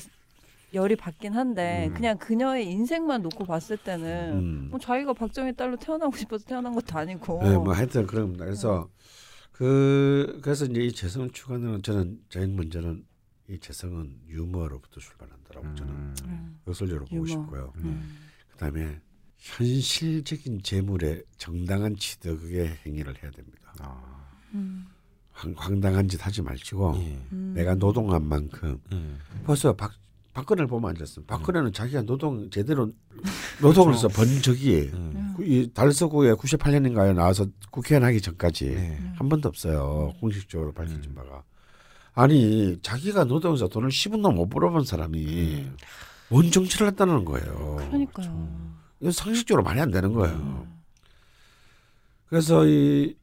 [0.74, 1.94] 열이 받긴 한데 음.
[1.94, 4.68] 그냥 그녀의 인생만 놓고 봤을 때는 음.
[4.70, 8.88] 뭐 자기가 박정희 딸로 태어나고 싶어서 태어난 것도 아니고 네, 뭐 하여튼 그런 그래서
[9.56, 13.04] 그 그래서 이제 이 재성을 추구하는 저는 제일 먼저는
[13.48, 16.14] 이 재성은 유머로부터 출발한다라고 저는 음.
[16.24, 17.26] 음, 역설적으로 보고 유머.
[17.26, 17.72] 싶고요.
[17.76, 18.18] 음.
[18.50, 19.00] 그다음에
[19.38, 23.72] 현실적인 재물에 정당한 취득의 행위를 해야 됩니다.
[23.78, 24.26] 아.
[24.54, 24.86] 음.
[25.32, 27.26] 황, 황당한 짓 하지 말지고 예.
[27.32, 27.52] 음.
[27.54, 29.16] 내가 노동한 만큼 예.
[29.44, 29.92] 벌써 박
[30.36, 31.24] 박근혜를 보면 앉았어요.
[31.24, 32.90] 박근혜는 자기가 노동 제대로
[33.62, 34.80] 노동을 해서 번 적이 예.
[34.92, 35.34] 음.
[35.72, 39.12] 달서구에 98년인가에 나와서 국회의원 하기 전까지 네.
[39.16, 40.12] 한 번도 없어요.
[40.20, 41.14] 공식적으로 밝혀진 음.
[41.14, 41.42] 바가.
[42.12, 45.70] 아니 자기가 노동해서 돈을 10원도 못 벌어본 사람이
[46.28, 47.76] 뭔 정치를 했다는 거예요.
[47.88, 48.76] 그러니까요.
[49.00, 50.36] 이건 상식적으로 말이 안 되는 거예요.
[50.36, 50.82] 음.
[52.28, 53.16] 그래서 이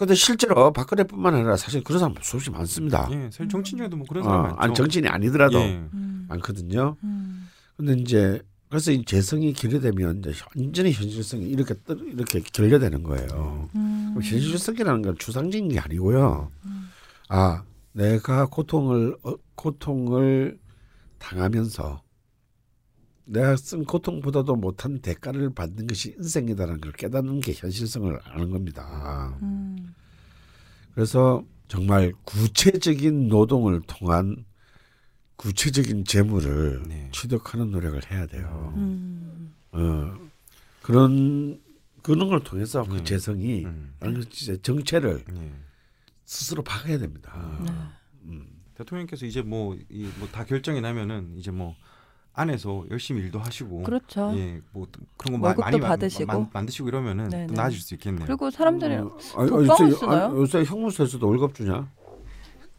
[0.00, 3.06] 근데 실제로 박근혜뿐만 아니라 사실 그런 사람 수없이 많습니다.
[3.12, 3.24] 예.
[3.30, 4.56] 사실 정치인 중에도 뭐 그런 사람 어, 많죠.
[4.58, 5.76] 아니 정치인이 아니더라도 예.
[5.92, 6.24] 음.
[6.26, 6.96] 많거든요.
[7.04, 7.46] 음.
[7.76, 8.40] 근데 이제
[8.70, 13.68] 그래서 이 재성이 결여되면 이제 완전히 현실성이 이렇게 떠- 이렇게 결여되는 거예요.
[13.74, 14.14] 음.
[14.14, 16.50] 현실성이라는 건 추상적인 게 아니고요.
[16.64, 16.88] 음.
[17.28, 20.58] 아 내가 고통을 어, 고통을
[21.18, 22.00] 당하면서
[23.30, 29.38] 내가 쓴 고통보다도 못한 대가를 받는 것이 인생이다라는 걸 깨닫는 게 현실성을 아는 겁니다.
[29.42, 29.94] 음.
[30.94, 34.44] 그래서 정말 구체적인 노동을 통한
[35.36, 37.08] 구체적인 재물을 네.
[37.12, 38.72] 취득하는 노력을 해야 돼요.
[38.76, 39.54] 음.
[39.70, 40.18] 어,
[40.82, 41.60] 그런
[42.02, 43.04] 그런 걸 통해서 그 음.
[43.04, 43.94] 재성이 음.
[44.30, 45.52] 진짜 정체를 예.
[46.24, 47.60] 스스로 박아야 됩니다.
[47.64, 47.72] 네.
[48.24, 48.46] 음.
[48.74, 51.76] 대통령께서 이제 뭐이뭐다 결정이 나면은 이제 뭐
[52.40, 54.32] 안에서 열심히 일도 하시고 그렇죠.
[54.36, 54.86] 예, 뭐
[55.16, 56.26] 그런 거 마- 많이 마- 받으시고.
[56.26, 57.46] 만, 만드시고 이러면은 네네.
[57.48, 58.26] 또 나아질 수 있겠네요.
[58.26, 60.24] 그리고 사람들이 어, 아니, 독방을 요새, 쓰나요?
[60.26, 61.88] 아니, 요새 형무소에서도 월급 주냐?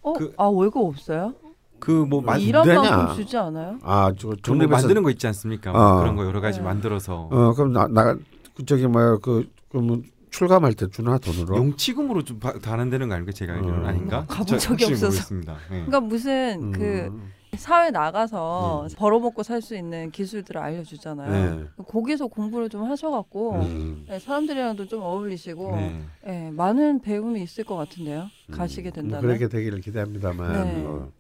[0.01, 0.14] 어?
[0.14, 1.34] 그- 아 월급 없어요?
[1.80, 2.68] 그뭐 안 일한?
[2.68, 3.80] 만큼 주지 않아요?
[3.82, 5.72] 아, 저뭐 정립해서 만드는 거 있지 않습니까?
[5.72, 5.99] 뭐 어.
[5.99, 6.66] 그런 거 여러 가지 네.
[6.66, 8.16] 만들어서 어, 그럼 나, 나
[8.55, 11.57] 그, 저기 뭐야 그 그뭐 출감할 때 주나 돈으로?
[11.57, 13.36] 용치금으로 좀 바- 다는 되는 거 아닙니까?
[13.36, 13.88] 제가 알기로는 어.
[13.88, 14.26] 아닌가?
[14.28, 15.07] 가본 저 적이 없어서.
[15.07, 15.53] 모르겠습니다.
[15.72, 15.76] 예.
[15.86, 17.32] 그러니까 무슨 음.
[17.52, 18.95] 그 사회 나가서 네.
[18.95, 21.56] 벌어먹고 살 수 있는 기술들을 알려주잖아요.
[21.56, 21.66] 네.
[21.88, 24.06] 거기서 공부를 좀 하셔갖고 음.
[24.08, 26.02] 네, 사람들이랑도 좀 어울리시고 네.
[26.26, 28.28] 네, 많은 배움이 있을 것 같은데요.
[28.49, 28.56] 음.
[28.56, 29.22] 가시게 뭐 된다면.
[29.22, 30.82] 그렇게 되기를 기대합니다만 네.
[30.82, 31.12] 뭐,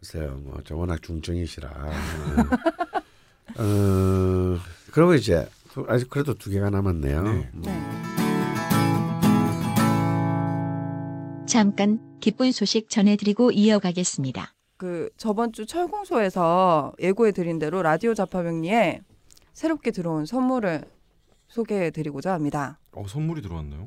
[0.00, 1.68] 글쎄요 뭐저 워낙 중증이시라
[3.58, 4.58] 어,
[4.92, 7.50] 그리고 이제 또 아직 그래도 두 개가 남았네요 네.
[7.54, 7.62] 음.
[7.62, 7.82] 네.
[11.46, 14.54] 잠깐 기쁜 소식 전해드리고 이어가겠습니다.
[14.82, 19.02] 그 저번 주 철공소에서 예고해 드린 대로 라디오 자파명리에
[19.52, 20.82] 새롭게 들어온 선물을
[21.46, 22.80] 소개해 드리고자 합니다.
[22.90, 23.84] 어, 선물이 들어왔나요?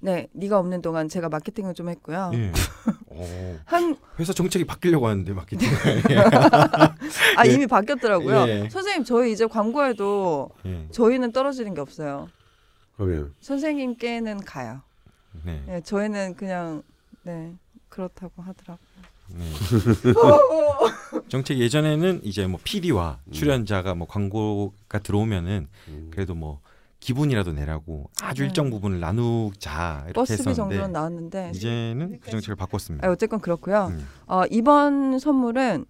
[0.00, 2.30] 네, 네가 없는 동안 제가 마케팅을 좀 했고요.
[2.34, 2.52] 예.
[3.08, 5.66] 어, 한, 회사 정책이 바뀌려고 하는데 마케팅.
[7.38, 7.50] 아 예.
[7.50, 8.46] 이미 바뀌었더라고요.
[8.46, 8.68] 예.
[8.68, 10.88] 선생님 저희 이제 광고에도 예.
[10.90, 12.28] 저희는 떨어지는 게 없어요.
[12.98, 14.82] 그러면 선생님께는 가요.
[15.42, 15.62] 네.
[15.66, 16.82] 네, 저희는 그냥
[17.22, 17.54] 네
[17.88, 18.93] 그렇다고 하더라고요.
[19.28, 19.44] 네.
[21.28, 26.10] 정책 예전에는 이제 뭐 PD와 출연자가 뭐 광고가 들어오면은 음.
[26.12, 26.60] 그래도 뭐
[27.00, 28.48] 기분이라도 내라고 아주 네.
[28.48, 33.06] 일정 부분을 나누자 이렇게 버스비 했었는데 정도는 나왔는데 이제는 그 정책을 바꿨습니다.
[33.06, 33.88] 아, 어쨌건 그렇고요.
[33.90, 34.06] 음.
[34.26, 35.84] 어, 이번 선물은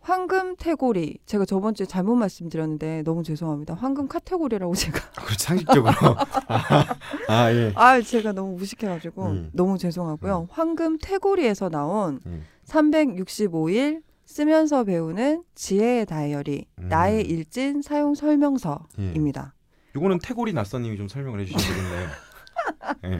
[0.00, 3.74] 황금 태고리 제가 저번 주에 잘못 말씀드렸는데 너무 죄송합니다.
[3.74, 5.92] 황금 카테고리라고 제가 아, 그렇죠 상식적으로
[7.28, 7.72] 아 예.
[7.76, 9.50] 아 제가 너무 무식해가지고 음.
[9.52, 10.48] 너무 죄송하고요.
[10.50, 12.44] 황금 태고리에서 나온 음.
[12.68, 16.88] 365일 쓰면서 배우는 지혜의 다이어리 음.
[16.88, 19.54] 나의 일진 사용 설명서입니다.
[19.96, 22.08] 요거는 태고리 낯선님이 좀 설명을 해주시면 되겠네요.
[23.04, 23.18] 예.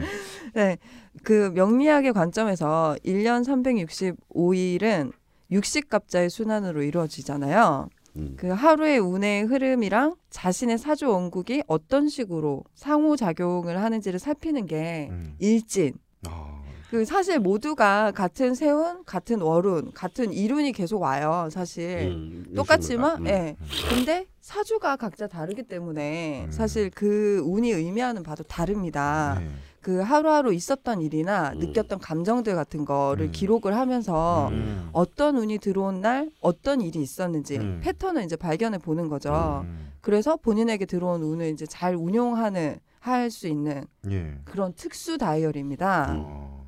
[0.53, 0.77] 네,
[1.23, 5.11] 그 명리학의 관점에서 1년 365일은
[5.51, 7.89] 육식갑자의 순환으로 이루어지잖아요.
[8.17, 8.35] 음.
[8.37, 15.35] 그 하루의 운의 흐름이랑 자신의 사주 원국이 어떤 식으로 상호작용을 하는지를 살피는 게 음.
[15.39, 15.93] 일진.
[16.27, 16.58] 아,
[16.89, 21.47] 그 사실 모두가 같은 세운, 같은 월운, 같은 이룬이 계속 와요.
[21.51, 23.27] 사실 음, 똑같지만, 음.
[23.27, 23.55] 예.
[23.89, 26.51] 근데 사주가 각자 다르기 때문에 음.
[26.51, 29.37] 사실 그 운이 의미하는 바도 다릅니다.
[29.39, 29.49] 네.
[29.81, 31.59] 그 하루하루 있었던 일이나 음.
[31.59, 33.31] 느꼈던 감정들 같은 거를 음.
[33.31, 34.89] 기록을 하면서 음.
[34.91, 37.81] 어떤 운이 들어온 날 어떤 일이 있었는지 음.
[37.83, 39.61] 패턴을 이제 발견해 보는 거죠.
[39.63, 39.91] 음.
[40.01, 44.33] 그래서 본인에게 들어온 운을 이제 잘 운용하는 할 수 있는 예.
[44.43, 46.11] 그런 특수 다이어리입니다.
[46.11, 46.23] 음.
[46.25, 46.58] 어.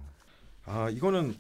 [0.73, 1.35] 아 이거는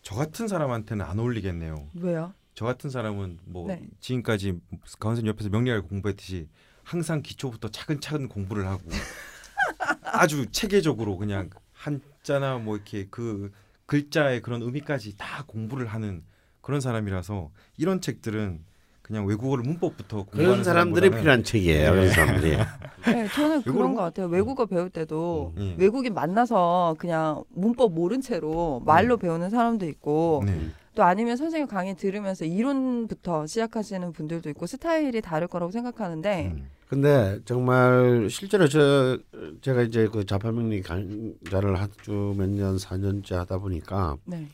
[0.00, 1.88] 저 같은 사람한테는 안 어울리겠네요.
[1.96, 2.32] 왜요?
[2.54, 3.82] 저 같은 사람은 뭐 네.
[4.00, 4.58] 지금까지
[4.98, 6.48] 강원생 옆에서 명리학을 공부했듯이
[6.82, 8.82] 항상 기초부터 차근차근 공부를 하고
[10.02, 13.52] 아주 체계적으로 그냥 한자나 뭐 이렇게 그
[13.84, 16.24] 글자의 그런 의미까지 다 공부를 하는
[16.62, 18.64] 그런 사람이라서 이런 책들은
[19.02, 21.90] 그냥 외국어를 문법부터 공부하는 그런 사람들이 필요한 책이에요.
[21.90, 22.56] 그런 사람들이.
[23.06, 24.26] 네, 저는 그런 뭐- 것 같아요.
[24.28, 25.74] 외국어 배울 때도 음.
[25.78, 29.18] 외국인 만나서 그냥 문법 모른 채로 말로 음.
[29.18, 30.56] 배우는 사람도 있고 네.
[30.94, 36.68] 또 아니면 선생님 강의 들으면서 이론부터 시작하시는 분들도 있고 스타일이 다를 거라고 생각하는데 음.
[36.88, 39.16] 근데 정말 실제로 저
[39.60, 44.48] 제가 이제 그 자파명리 강좌를 아주 몇 년, 4년째 하다 보니까 네.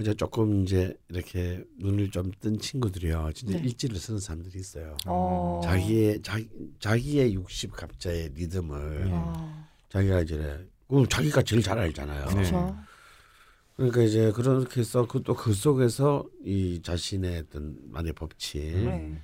[0.00, 3.30] 이제 조금 이제 이렇게 눈을 좀 뜬 친구들이요.
[3.34, 3.64] 진짜 네.
[3.64, 4.96] 일지를 쓰는 사람들이 있어요.
[5.06, 5.60] 어.
[5.62, 6.48] 자기의 자기
[6.80, 9.10] 자기의 60 갑자의 리듬을 네.
[9.14, 12.26] 아, 자기가 이제 그 자기가 제일 잘 알잖아요.
[12.26, 12.34] 네.
[12.34, 12.76] 그렇죠.
[13.76, 19.20] 그러니까 이제 그렇게 해서 그또그 속에서 이 자신의 어떤 만의 법칙 네.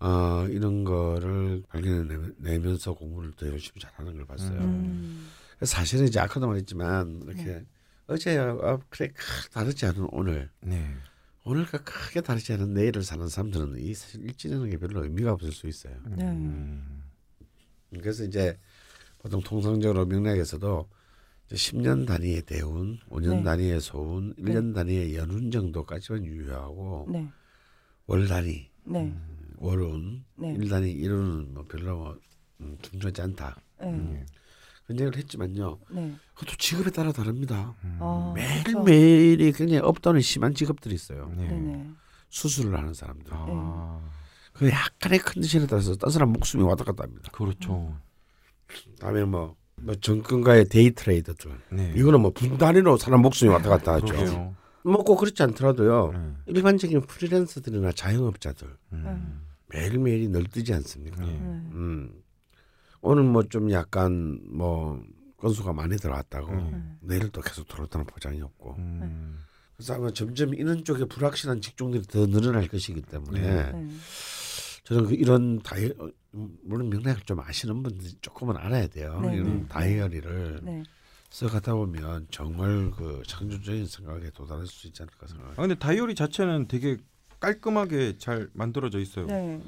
[0.00, 4.58] 어, 이런 거를 발견해내면서 공부를 더 열심히 잘하는 걸 봤어요.
[4.60, 5.28] 음.
[5.62, 7.64] 사실은 이제 아까도 말했지만 이렇게
[8.08, 10.82] 어제 어, 그래 크, 다르지 않은 오늘 네.
[11.44, 15.68] 오늘과 크게 다르지 않은 내일을 사는 사람들은 이 사실 일지라는 게 별로 의미가 없을 수
[15.68, 15.94] 있어요.
[16.06, 16.24] 네.
[16.24, 17.02] 음.
[17.90, 18.58] 그래서 이제
[19.18, 20.88] 보통 통상적으로 명리학에서도
[21.46, 23.42] 이제 10년 단위의 대운, 5년 네.
[23.42, 24.52] 단위의 소운, 네.
[24.52, 27.30] 1년 단위의 연운 정도까지만 유효하고 네.
[28.06, 29.14] 월 단위, 네.
[29.58, 30.54] 월운, 네.
[30.54, 32.18] 일 단위, 일운은 뭐 별로 뭐,
[32.60, 33.60] 음, 중요하지 않다.
[33.80, 33.86] 네.
[33.86, 34.26] 음.
[34.94, 35.78] 얘기를 했지만요.
[35.90, 36.14] 네.
[36.34, 37.74] 그것도 직업에 따라 다릅니다.
[38.00, 38.82] 아, 그렇죠.
[38.82, 41.32] 매일매일이 굉장히 up down이 심한 직업들이 있어요.
[41.36, 41.48] 네.
[41.48, 41.90] 네네.
[42.30, 43.32] 수술을 하는 사람들.
[43.32, 44.00] 아,
[44.52, 47.30] 그 약간의 컨디션에 따라서 딴 사람 목숨이 왔다 갔다 합니다.
[47.32, 47.96] 그렇죠.
[48.98, 51.50] 다음에 뭐, 뭐 증권가의 day trader들.
[51.70, 51.94] 네.
[51.96, 54.06] 이거는 뭐 분단위로 사람 목숨이 왔다 갔다 하죠.
[54.06, 54.56] 그러게요.
[54.84, 56.12] 뭐꼭 그렇지 않더라도요.
[56.12, 56.32] 네.
[56.46, 59.42] 일반적인 프리랜서들이나 자영업자들 음.
[59.68, 61.24] 매일매일이 널뛰지 않습니까?
[61.24, 61.32] 네.
[61.32, 61.38] 네.
[61.38, 62.10] 음.
[63.00, 65.02] 오늘 뭐 좀 약간 뭐
[65.38, 66.98] 건수가 많이 들어왔다고 음.
[67.00, 69.38] 내일 또 계속 들어왔다는 보장이 없고 음.
[69.76, 73.72] 그래서 아마 점점 이런 쪽에 불확실한 직종들이 더 늘어날 것이기 때문에 네.
[73.72, 73.88] 네.
[74.84, 79.20] 저는 그 이런 다이 어, 물론 명리학을 좀 아시는 분들이 조금은 알아야 돼요.
[79.20, 79.68] 네, 이런 네.
[79.68, 80.82] 다이어리를 네.
[81.30, 85.56] 써가다 보면 정말 그 창조적인 생각에 도달할 수 있지 않을까 아 생각해요.
[85.56, 86.96] 근데 다이어리 자체는 되게
[87.38, 89.26] 깔끔하게 잘 만들어져 있어요.
[89.26, 89.62] 네.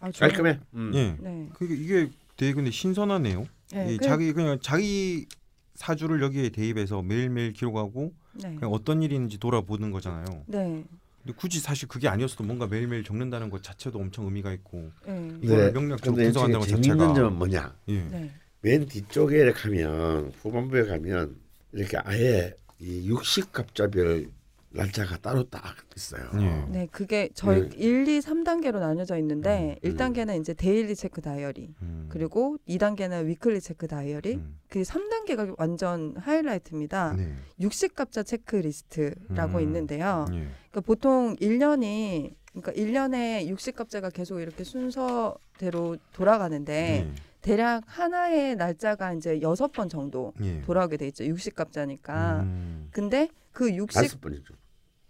[0.00, 0.58] 아, 깔끔해.
[0.74, 0.92] 음.
[0.94, 1.16] 예.
[1.20, 1.48] 네.
[1.54, 3.44] 그게 이게 되게 근데 신선하네요.
[3.72, 3.92] 네.
[3.92, 5.26] 이 그- 자기 그냥 자기
[5.74, 8.54] 사주를 여기에 대입해서 매일매일 기록하고 네.
[8.54, 10.24] 그냥 어떤 일이 있는지 돌아보는 거잖아요.
[10.46, 10.84] 네.
[11.22, 15.36] 근데 굳이 사실 그게 아니었어도 뭔가 매일매일 적는다는 것 자체도 엄청 의미가 있고 네.
[15.42, 17.76] 이거를 명리학적으로 근데 분석한다는 것 재밌는 자체가 점은 뭐냐?
[17.88, 18.02] 예.
[18.04, 18.30] 네.
[18.60, 21.36] 맨 뒤쪽에 가면 후반부에 가면
[21.72, 24.28] 이렇게 아예 이 육십갑자별
[24.70, 25.62] 날짜가 따로 딱
[25.96, 26.30] 있어요.
[26.40, 26.64] 예.
[26.68, 27.76] 네, 그게 저희 네.
[27.76, 29.96] 1, 2, 3단계로 나뉘어져 있는데 음, 음.
[29.96, 32.06] 1단계는 이제 daily check diary, 음.
[32.10, 34.58] 그리고 2단계는 weekly check diary, 음.
[34.68, 37.14] 그 3단계가 완전 하이라이트입니다.
[37.16, 37.34] 네.
[37.60, 39.62] 육식갑자 체크리스트라고 음.
[39.62, 40.26] 있는데요.
[40.32, 40.48] 예.
[40.70, 47.28] 그러니까 보통 1년이 그러니까 1년에 육식갑자가 계속 이렇게 순서대로 돌아가는데 예.
[47.40, 50.60] 대략 하나의 날짜가 이제 여섯 번 정도 예.
[50.62, 51.24] 돌아오게 돼 있죠.
[51.24, 52.40] 육식갑자니까.
[52.40, 52.88] 음.
[52.90, 53.28] 근데
[53.58, 54.54] 그 육식 다섯 번이죠.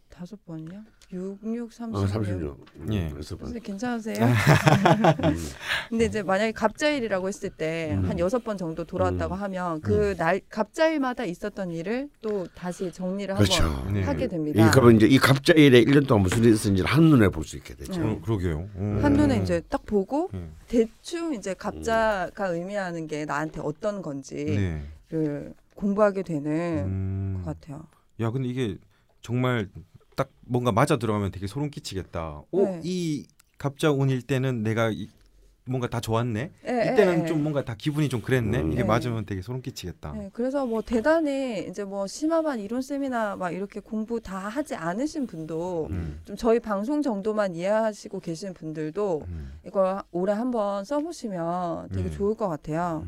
[0.08, 0.80] 다섯 번이요?
[1.12, 2.56] 6, 6, 30, 어, 30년.
[2.92, 3.10] 예.
[3.16, 3.46] 여섯 번.
[3.48, 4.24] 선생님 괜찮으세요?
[4.24, 5.36] 음.
[5.90, 8.18] 근데 이제 만약에 갑자일이라고 했을 때한 음.
[8.18, 9.40] 여섯 번 정도 돌아왔다고 음.
[9.42, 13.62] 하면 그 날 갑자일마다 있었던 일을 또 다시 정리를 그렇죠.
[13.64, 14.02] 한번 네.
[14.02, 14.70] 하게 이 됩니다.
[14.70, 18.00] 그러면 이제 이 갑자일에 1년 동안 무슨 일이 있었는지를 한눈에 볼 수 있게 되죠.
[18.02, 18.10] 네.
[18.12, 18.66] 어, 그러 게요.
[18.76, 18.98] 음.
[19.02, 20.48] 한눈에 이제 딱 보고 예.
[20.68, 25.52] 대충 이제 갑자가 의미하는 게 나한테 어떤 건지를 네.
[25.74, 26.50] 공부하게 되는
[26.86, 27.42] 음.
[27.44, 27.84] 것 같아요.
[28.20, 28.78] 야, 근데 이게
[29.22, 29.68] 정말
[30.16, 32.42] 딱 뭔가 맞아 들어가면 되게 소름 끼치겠다.
[32.50, 32.80] 오, 네.
[32.82, 33.26] 이
[33.58, 35.08] 갑자 운일 때는 내가 이,
[35.64, 36.50] 뭔가 다 좋았네.
[36.66, 37.42] 예, 이때는 예, 좀 예.
[37.42, 38.62] 뭔가 다 기분이 좀 그랬네.
[38.62, 38.72] 음.
[38.72, 38.86] 이게 네.
[38.88, 40.12] 맞으면 되게 소름 끼치겠다.
[40.12, 45.26] 네, 그래서 뭐 대단히 이제 뭐 심화반 이론 세미나 막 이렇게 공부 다 하지 않으신
[45.26, 46.20] 분도 음.
[46.24, 49.52] 좀 저희 방송 정도만 이해하시고 계신 분들도 음.
[49.66, 52.10] 이걸 올해 한번 써보시면 되게 네.
[52.10, 53.06] 좋을 것 같아요.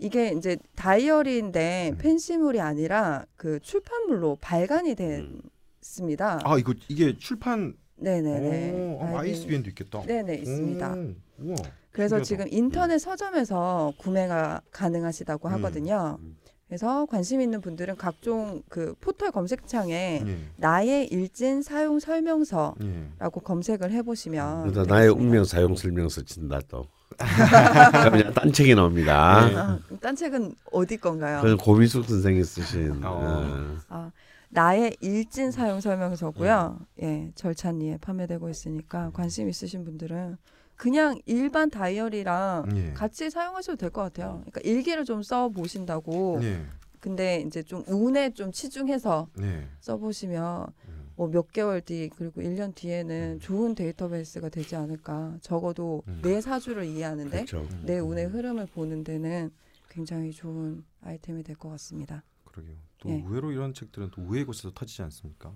[0.00, 0.06] 음.
[0.06, 1.98] 이게 이제 다이어리인데 음.
[1.98, 5.40] 펜시물이 아니라 그 출판물로 발간이 음.
[5.80, 6.40] 됐습니다.
[6.44, 8.72] 아, 이거 이게 출판 네네네.
[8.72, 10.02] 오, 아, ISBN도 있겠다.
[10.06, 10.92] 네네 있습니다.
[10.94, 11.56] 오, 우와.
[11.92, 12.24] 그래서 신기하다.
[12.24, 15.52] 지금 인터넷 서점에서 구매가 가능하시다고 음.
[15.54, 16.18] 하거든요.
[16.22, 16.36] 음.
[16.66, 20.38] 그래서 관심 있는 분들은 각종 그 포털 검색창에 예.
[20.56, 23.44] 나의 일진 사용 설명서라고 예.
[23.44, 25.08] 검색을 해보시면 그래서 나의.
[25.08, 26.86] 운명 사용 설명서 친다 또.
[27.18, 29.48] 그러면 딴 책이 나옵니다.
[29.48, 29.56] 네.
[29.56, 31.40] 아, 딴 책은 어디 건가요?
[31.42, 33.04] 그건 고민숙 선생이 쓰신.
[33.04, 33.10] 어.
[33.10, 33.76] 어.
[33.88, 34.10] 아,
[34.50, 36.78] 나의 일진 사용 설명서고요.
[37.02, 40.36] 예, 절찬리에 판매되고 있으니까 관심 있으신 분들은
[40.76, 42.92] 그냥 일반 다이어리랑 예.
[42.94, 44.42] 같이 사용하셔도 될 것 같아요.
[44.46, 46.40] 그러니까 일기를 좀 써 보신다고.
[46.42, 46.62] 예.
[47.00, 49.66] 근데 이제 좀 운에 좀 치중해서 네.
[49.80, 50.99] 써보시면 음.
[51.20, 53.40] 뭐 몇 개월 뒤 그리고 1년 뒤에는 음.
[53.40, 55.36] 좋은 데이터베이스가 되지 않을까.
[55.42, 56.20] 적어도 음.
[56.22, 57.60] 내 사주를 이해하는데 그렇죠.
[57.70, 57.82] 음.
[57.84, 59.50] 내 운의 흐름을 보는 데는
[59.90, 62.24] 굉장히 좋은 아이템이 될 것 같습니다.
[62.46, 62.74] 그러게요.
[63.00, 63.14] 또 예.
[63.16, 65.52] 의외로 이런 책들은 또 우회 곳에서 터지지 않습니까?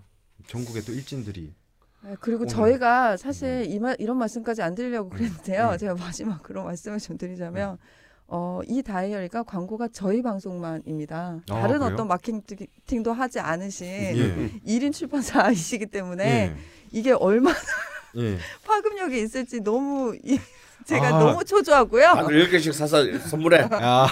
[0.49, 1.55] 전국에 또 일진들이
[2.03, 5.71] 네, 그리고 오늘- 저희가 사실 이 말, 이런 말씀까지 안 드리려고 그랬는데요.
[5.71, 5.79] 음.
[5.79, 7.79] 제가 마지막으로 말씀을 좀 드리자면
[8.27, 11.41] 어, 이 다이어리가 광고가 저희 방송만입니다.
[11.51, 11.93] 아, 다른 그래요?
[11.93, 14.13] 어떤 마케팅도 하지 않으신 예.
[14.65, 16.57] 일 1인 출판사이시기 때문에 예.
[16.91, 17.57] 이게 얼마나
[18.17, 18.39] 예.
[18.65, 20.39] 파급력이 있을지 너무 이-
[20.85, 21.19] 제가 아.
[21.19, 22.07] 너무 초조하고요.
[22.07, 23.69] 아, 10개씩 사서 선물해.
[23.73, 24.07] 아,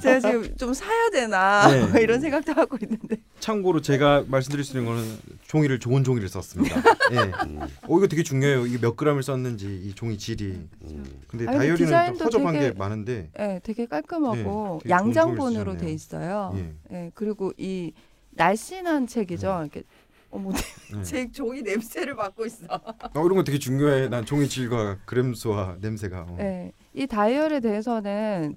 [0.00, 2.00] 제가 지금 좀 사야 되나 네.
[2.02, 6.76] 이런 생각도 하고 있는데 참고로 제가 말씀드릴 수 있는 거는 종이를 좋은 종이를 썼습니다.
[7.12, 7.16] 예.
[7.46, 7.60] 음.
[7.62, 8.66] 어 이거 되게 중요해요.
[8.66, 10.44] 이게 몇 그램을 썼는지 이 종이 질이.
[10.82, 11.04] 음.
[11.28, 13.30] 근데 아니, 다이어리는 허접한 되게- 게 많은데.
[13.36, 15.90] 네, 되게 깔끔하고 네, 되게 양장본으로 돼.
[15.92, 16.54] 있어요.
[16.56, 16.72] 예.
[16.92, 17.92] 예, 그리고 이
[18.32, 19.60] 날씬한 책이죠.
[19.62, 19.82] 이렇게
[20.30, 20.50] 어머
[20.92, 21.02] 네.
[21.02, 22.66] 제 종이 냄새를 맡고 있어.
[22.68, 24.08] 어, 이런 거 되게 중요해.
[24.08, 26.26] 난 종이 질과 그램수와 냄새가.
[26.28, 26.34] 어.
[26.38, 28.54] 네, 이 다이어리에 대해서는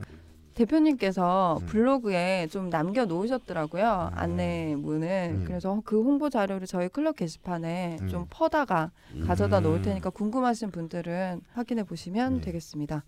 [0.53, 1.65] 대표님께서 음.
[1.67, 4.17] 블로그에 좀 남겨 놓으셨더라고요 음.
[4.17, 5.43] 안내문을 음.
[5.47, 8.07] 그래서 그 홍보 자료를 저희 클럽 게시판에 음.
[8.09, 8.91] 좀 퍼다가
[9.25, 9.63] 가져다 음.
[9.63, 12.41] 놓을 테니까 궁금하신 분들은 확인해 보시면 네.
[12.41, 13.03] 되겠습니다.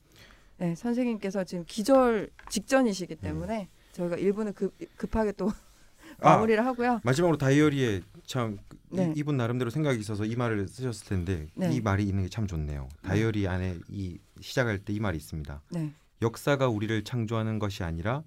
[0.57, 2.45] 네, 선생님께서 지금 기절 음.
[2.49, 5.51] 직전이시기 때문에 저희가 일부는 급, 급하게 또
[6.21, 7.01] 아, 마무리를 하고요.
[7.03, 8.57] 마지막으로 다이어리에 참
[8.91, 9.13] 이- 네.
[9.15, 11.73] 이분 나름대로 생각이 있어서 이 말을 쓰셨을 텐데 네.
[11.73, 12.87] 이 말이 있는 게 참 좋네요.
[13.03, 15.61] 다이어리 안에 이 시작할 때 이 말이 있습니다.
[15.71, 15.91] 네.
[16.21, 18.23] 역사가 우리를 창조하는 것이 아니라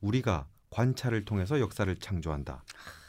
[0.00, 2.62] 우리가 관찰을 통해서 역사를 창조한다.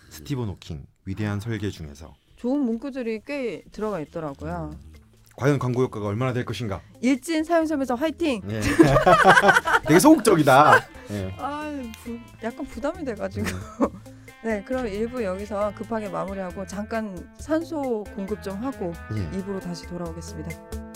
[0.09, 4.75] 스티븐 호킹 위대한 설계 중에서 좋은 문구들이 꽤 들어가 있더라고요.
[5.37, 6.81] 과연 광고 효과가 얼마나 될 것인가?
[7.01, 8.41] 일진 사용점에서 화이팅!
[8.49, 8.61] 예.
[9.87, 10.73] 되게 소극적이다.
[11.11, 11.35] 예.
[11.39, 11.71] 아,
[12.03, 13.45] 부, 약간 부담이 돼가지고.
[13.47, 13.87] 음.
[14.43, 19.37] 네, 그럼 일부 여기서 급하게 마무리하고 잠깐 산소 공급 좀 하고 예.
[19.37, 20.90] 입으로 다시 돌아오겠습니다.